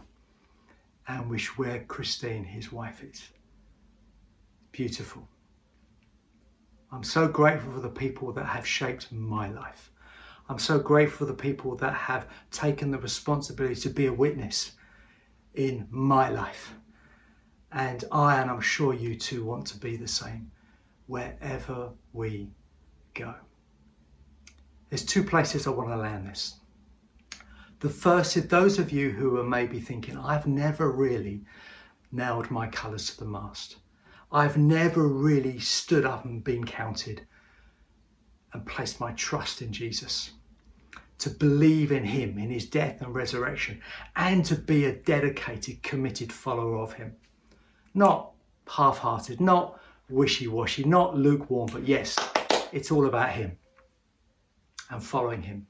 and 1.08 1.28
which 1.28 1.58
where 1.58 1.84
Christine, 1.84 2.44
his 2.44 2.72
wife, 2.72 3.02
is. 3.02 3.28
Beautiful. 4.72 5.26
I'm 6.90 7.04
so 7.04 7.28
grateful 7.28 7.72
for 7.72 7.80
the 7.80 7.88
people 7.88 8.32
that 8.32 8.46
have 8.46 8.66
shaped 8.66 9.12
my 9.12 9.50
life. 9.50 9.91
I'm 10.48 10.58
so 10.58 10.78
grateful 10.78 11.26
for 11.26 11.32
the 11.32 11.38
people 11.38 11.76
that 11.76 11.94
have 11.94 12.26
taken 12.50 12.90
the 12.90 12.98
responsibility 12.98 13.80
to 13.82 13.90
be 13.90 14.06
a 14.06 14.12
witness 14.12 14.72
in 15.54 15.86
my 15.90 16.28
life. 16.28 16.74
And 17.70 18.04
I, 18.12 18.40
and 18.40 18.50
I'm 18.50 18.60
sure 18.60 18.92
you 18.92 19.16
too, 19.16 19.44
want 19.44 19.66
to 19.68 19.78
be 19.78 19.96
the 19.96 20.08
same 20.08 20.50
wherever 21.06 21.90
we 22.12 22.50
go. 23.14 23.34
There's 24.90 25.04
two 25.04 25.24
places 25.24 25.66
I 25.66 25.70
want 25.70 25.88
to 25.88 25.96
land 25.96 26.26
this. 26.26 26.54
The 27.80 27.88
first 27.88 28.36
is 28.36 28.46
those 28.46 28.78
of 28.78 28.92
you 28.92 29.10
who 29.10 29.38
are 29.38 29.44
maybe 29.44 29.80
thinking, 29.80 30.18
I've 30.18 30.46
never 30.46 30.92
really 30.92 31.42
nailed 32.12 32.50
my 32.50 32.68
colours 32.68 33.10
to 33.10 33.18
the 33.18 33.30
mast. 33.30 33.76
I've 34.30 34.56
never 34.56 35.08
really 35.08 35.58
stood 35.58 36.04
up 36.04 36.24
and 36.24 36.44
been 36.44 36.64
counted 36.64 37.26
and 38.52 38.66
placed 38.66 39.00
my 39.00 39.12
trust 39.12 39.62
in 39.62 39.72
Jesus. 39.72 40.32
To 41.18 41.30
believe 41.30 41.92
in 41.92 42.04
Him, 42.04 42.38
in 42.38 42.50
His 42.50 42.66
death 42.66 43.00
and 43.00 43.14
resurrection, 43.14 43.80
and 44.16 44.44
to 44.46 44.56
be 44.56 44.86
a 44.86 44.92
dedicated, 44.92 45.82
committed 45.82 46.32
follower 46.32 46.78
of 46.78 46.92
Him. 46.92 47.14
Not 47.94 48.32
half 48.68 48.98
hearted, 48.98 49.40
not 49.40 49.80
wishy 50.08 50.48
washy, 50.48 50.84
not 50.84 51.16
lukewarm, 51.16 51.70
but 51.72 51.86
yes, 51.86 52.18
it's 52.72 52.90
all 52.90 53.06
about 53.06 53.30
Him 53.30 53.56
and 54.90 55.02
following 55.02 55.42
Him 55.42 55.66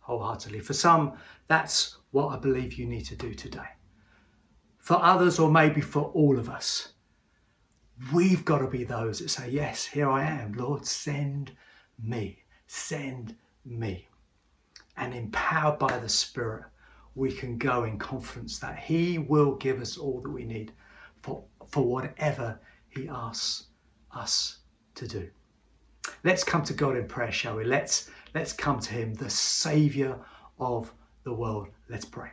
wholeheartedly. 0.00 0.60
For 0.60 0.72
some, 0.72 1.12
that's 1.46 1.96
what 2.10 2.28
I 2.28 2.36
believe 2.36 2.74
you 2.74 2.86
need 2.86 3.06
to 3.06 3.16
do 3.16 3.34
today. 3.34 3.68
For 4.78 4.96
others, 5.00 5.38
or 5.38 5.50
maybe 5.50 5.80
for 5.80 6.10
all 6.14 6.38
of 6.38 6.48
us, 6.48 6.92
we've 8.12 8.44
got 8.44 8.58
to 8.58 8.66
be 8.66 8.84
those 8.84 9.20
that 9.20 9.28
say, 9.28 9.50
Yes, 9.50 9.84
here 9.84 10.10
I 10.10 10.24
am, 10.24 10.54
Lord, 10.54 10.86
send 10.86 11.52
me, 12.02 12.42
send 12.66 13.36
me. 13.64 14.06
And 14.96 15.14
empowered 15.14 15.78
by 15.78 15.98
the 15.98 16.08
Spirit, 16.08 16.64
we 17.14 17.32
can 17.32 17.58
go 17.58 17.84
in 17.84 17.98
confidence 17.98 18.58
that 18.58 18.78
He 18.78 19.18
will 19.18 19.56
give 19.56 19.80
us 19.80 19.96
all 19.96 20.20
that 20.20 20.30
we 20.30 20.44
need 20.44 20.72
for, 21.22 21.44
for 21.68 21.84
whatever 21.84 22.60
He 22.88 23.08
asks 23.08 23.66
us 24.14 24.58
to 24.96 25.08
do. 25.08 25.28
Let's 26.24 26.44
come 26.44 26.62
to 26.64 26.74
God 26.74 26.96
in 26.96 27.06
prayer, 27.06 27.32
shall 27.32 27.56
we? 27.56 27.64
Let's 27.64 28.10
let's 28.34 28.52
come 28.52 28.80
to 28.80 28.92
Him, 28.92 29.14
the 29.14 29.30
Saviour 29.30 30.18
of 30.58 30.92
the 31.24 31.32
world. 31.32 31.68
Let's 31.88 32.04
pray. 32.04 32.30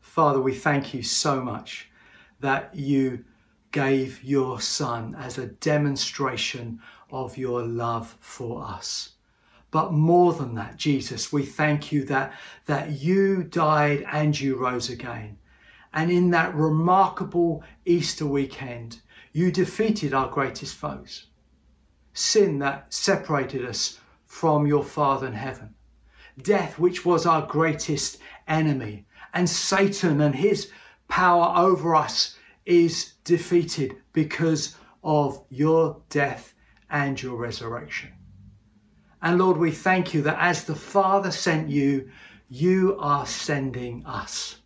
Father, 0.00 0.40
we 0.40 0.54
thank 0.54 0.94
you 0.94 1.02
so 1.02 1.42
much 1.42 1.90
that 2.40 2.74
you 2.74 3.24
gave 3.72 4.22
your 4.22 4.60
Son 4.60 5.14
as 5.18 5.38
a 5.38 5.46
demonstration 5.46 6.80
of 7.10 7.36
your 7.36 7.62
love 7.62 8.16
for 8.20 8.64
us. 8.64 9.10
But 9.70 9.92
more 9.92 10.32
than 10.32 10.54
that, 10.54 10.76
Jesus, 10.76 11.32
we 11.32 11.44
thank 11.44 11.92
you 11.92 12.04
that, 12.04 12.32
that 12.66 12.92
you 12.92 13.42
died 13.42 14.06
and 14.10 14.38
you 14.38 14.56
rose 14.56 14.88
again. 14.88 15.38
And 15.92 16.10
in 16.10 16.30
that 16.30 16.54
remarkable 16.54 17.62
Easter 17.84 18.26
weekend, 18.26 19.00
you 19.32 19.50
defeated 19.50 20.14
our 20.14 20.28
greatest 20.28 20.76
foes. 20.76 21.26
Sin 22.12 22.58
that 22.60 22.92
separated 22.92 23.64
us 23.64 23.98
from 24.24 24.66
your 24.66 24.84
Father 24.84 25.26
in 25.26 25.34
heaven. 25.34 25.74
Death, 26.40 26.78
which 26.78 27.04
was 27.04 27.26
our 27.26 27.46
greatest 27.46 28.18
enemy. 28.48 29.06
And 29.34 29.48
Satan 29.48 30.20
and 30.20 30.34
his 30.34 30.70
power 31.08 31.52
over 31.56 31.94
us 31.94 32.35
is 32.66 33.14
defeated 33.24 33.96
because 34.12 34.76
of 35.02 35.42
your 35.48 36.02
death 36.10 36.52
and 36.90 37.20
your 37.20 37.36
resurrection. 37.36 38.12
And 39.22 39.38
Lord, 39.38 39.56
we 39.56 39.70
thank 39.70 40.12
you 40.12 40.22
that 40.22 40.38
as 40.38 40.64
the 40.64 40.74
Father 40.74 41.30
sent 41.30 41.70
you, 41.70 42.10
you 42.48 42.96
are 43.00 43.26
sending 43.26 44.04
us. 44.04 44.56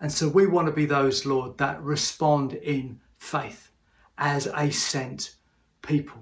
And 0.00 0.12
so 0.12 0.28
we 0.28 0.46
want 0.46 0.66
to 0.66 0.72
be 0.72 0.86
those, 0.86 1.24
Lord, 1.24 1.58
that 1.58 1.82
respond 1.82 2.54
in 2.54 3.00
faith 3.18 3.70
as 4.18 4.48
a 4.54 4.70
sent 4.70 5.36
people. 5.80 6.20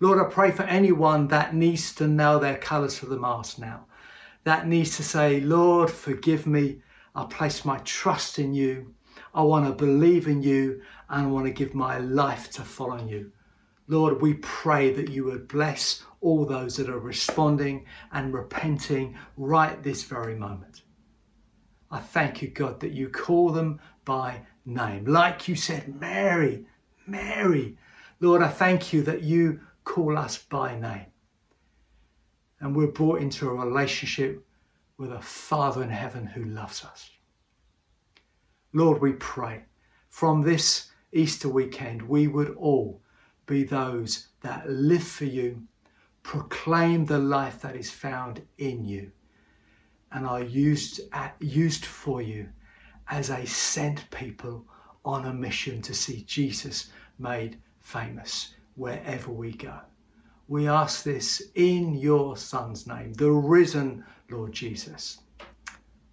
Lord, 0.00 0.18
I 0.18 0.28
pray 0.28 0.50
for 0.50 0.64
anyone 0.64 1.28
that 1.28 1.54
needs 1.54 1.94
to 1.94 2.08
nail 2.08 2.40
their 2.40 2.58
colours 2.58 2.98
to 2.98 3.06
the 3.06 3.16
mast 3.16 3.60
now, 3.60 3.86
that 4.44 4.66
needs 4.66 4.96
to 4.96 5.04
say, 5.04 5.40
Lord, 5.40 5.90
forgive 5.90 6.46
me. 6.46 6.82
I 7.14 7.24
place 7.24 7.64
my 7.64 7.78
trust 7.78 8.38
in 8.38 8.52
you. 8.52 8.94
I 9.34 9.42
want 9.42 9.66
to 9.66 9.72
believe 9.72 10.26
in 10.26 10.42
you 10.42 10.82
and 11.08 11.26
I 11.26 11.30
want 11.30 11.46
to 11.46 11.52
give 11.52 11.74
my 11.74 11.98
life 11.98 12.50
to 12.52 12.62
following 12.62 13.08
you. 13.08 13.32
Lord, 13.88 14.20
we 14.22 14.34
pray 14.34 14.92
that 14.92 15.10
you 15.10 15.24
would 15.24 15.48
bless 15.48 16.04
all 16.20 16.46
those 16.46 16.76
that 16.76 16.88
are 16.88 16.98
responding 16.98 17.84
and 18.12 18.32
repenting 18.32 19.16
right 19.36 19.82
this 19.82 20.04
very 20.04 20.34
moment. 20.36 20.82
I 21.90 21.98
thank 21.98 22.40
you, 22.40 22.48
God, 22.48 22.80
that 22.80 22.92
you 22.92 23.08
call 23.08 23.50
them 23.50 23.80
by 24.04 24.42
name. 24.64 25.04
Like 25.04 25.48
you 25.48 25.56
said, 25.56 26.00
Mary, 26.00 26.64
Mary. 27.06 27.76
Lord, 28.20 28.42
I 28.42 28.48
thank 28.48 28.92
you 28.92 29.02
that 29.02 29.22
you 29.22 29.60
call 29.84 30.16
us 30.16 30.38
by 30.38 30.78
name. 30.78 31.06
And 32.60 32.74
we're 32.76 32.86
brought 32.86 33.20
into 33.20 33.48
a 33.48 33.54
relationship 33.54 34.46
with 34.96 35.12
a 35.12 35.20
Father 35.20 35.82
in 35.82 35.90
heaven 35.90 36.26
who 36.26 36.44
loves 36.44 36.84
us. 36.84 37.10
Lord, 38.72 39.00
we 39.02 39.12
pray 39.12 39.64
from 40.08 40.42
this 40.42 40.90
Easter 41.12 41.48
weekend, 41.48 42.02
we 42.02 42.26
would 42.26 42.54
all 42.56 43.00
be 43.46 43.64
those 43.64 44.28
that 44.40 44.68
live 44.68 45.02
for 45.02 45.26
you, 45.26 45.62
proclaim 46.22 47.04
the 47.04 47.18
life 47.18 47.60
that 47.60 47.76
is 47.76 47.90
found 47.90 48.42
in 48.58 48.84
you 48.84 49.10
and 50.12 50.26
are 50.26 50.42
used, 50.42 51.00
at, 51.12 51.34
used 51.40 51.84
for 51.84 52.22
you 52.22 52.48
as 53.08 53.30
a 53.30 53.46
sent 53.46 54.10
people 54.10 54.64
on 55.04 55.26
a 55.26 55.32
mission 55.34 55.82
to 55.82 55.94
see 55.94 56.22
Jesus 56.22 56.90
made 57.18 57.58
famous 57.80 58.54
wherever 58.76 59.30
we 59.30 59.52
go. 59.52 59.80
We 60.48 60.68
ask 60.68 61.02
this 61.02 61.42
in 61.54 61.94
your 61.94 62.36
Son's 62.36 62.86
name, 62.86 63.12
the 63.14 63.30
risen 63.30 64.04
Lord 64.30 64.52
Jesus. 64.52 65.18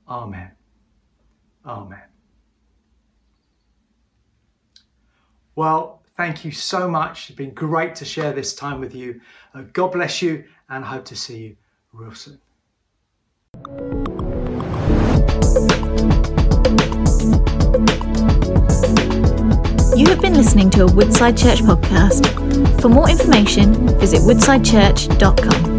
Amen. 0.08 0.52
Amen. 1.66 2.04
Well, 5.60 6.00
thank 6.16 6.46
you 6.46 6.54
so 6.54 6.88
much. 6.88 7.30
It's 7.30 7.36
been 7.36 7.54
great 7.54 7.94
to 7.96 8.06
share 8.06 8.32
this 8.32 8.56
time 8.56 8.80
with 8.80 8.96
you. 8.96 9.20
Uh, 9.54 9.64
God 9.74 9.92
bless 9.92 10.22
you 10.22 10.46
and 10.70 10.86
hope 10.86 11.04
to 11.04 11.18
see 11.18 11.38
you 11.38 11.56
real 11.92 12.14
soon. 12.14 12.40
You 19.98 20.08
have 20.08 20.22
been 20.22 20.36
listening 20.36 20.70
to 20.70 20.86
a 20.86 20.88
Woodside 20.94 21.36
Church 21.36 21.60
podcast. 21.60 22.24
For 22.80 22.88
more 22.88 23.10
information, 23.10 24.00
visit 24.00 24.22
woodsidechurch.com. 24.22 25.79